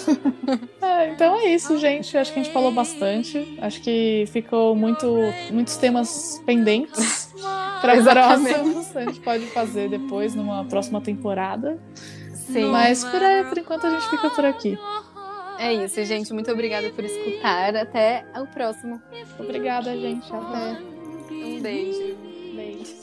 É, 0.82 1.10
então 1.10 1.36
é 1.40 1.46
isso, 1.54 1.78
gente. 1.78 2.18
Acho 2.18 2.32
que 2.34 2.40
a 2.40 2.44
gente 2.44 2.54
falou 2.54 2.72
bastante. 2.72 3.58
Acho 3.62 3.82
que 3.82 4.26
ficou 4.32 4.76
muito, 4.76 5.08
muitos 5.52 5.76
temas 5.78 6.42
pendentes 6.46 7.21
Traz 7.82 8.08
aromas. 8.08 8.96
A 8.96 9.06
gente 9.06 9.20
pode 9.22 9.46
fazer 9.48 9.90
depois 9.90 10.36
numa 10.36 10.66
próxima 10.66 11.02
temporada. 11.02 11.80
Sim. 12.34 12.72
Mas 12.72 13.04
por, 13.04 13.22
aí, 13.22 13.44
por 13.46 13.58
enquanto 13.58 13.88
a 13.88 13.90
gente 13.92 14.10
fica 14.10 14.30
por 14.30 14.46
aqui. 14.46 14.78
É 15.58 15.74
isso, 15.74 16.04
gente. 16.04 16.34
Muito 16.34 16.52
obrigada 16.52 16.90
por 16.90 17.04
escutar. 17.04 17.76
Até 17.76 18.26
o 18.36 18.48
próximo. 18.48 19.02
Obrigada, 19.40 19.96
gente. 19.96 20.28
Até. 20.34 20.82
Um 21.32 21.62
beijo. 21.62 22.18
Beijo. 22.56 23.02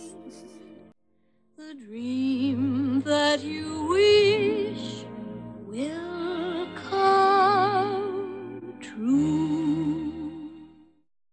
The 1.57 1.75
dream 1.75 3.01
that 3.05 3.45
you 3.45 3.89
wish 3.89 5.07
will 5.67 6.67
come 6.91 8.75
true. 8.81 10.18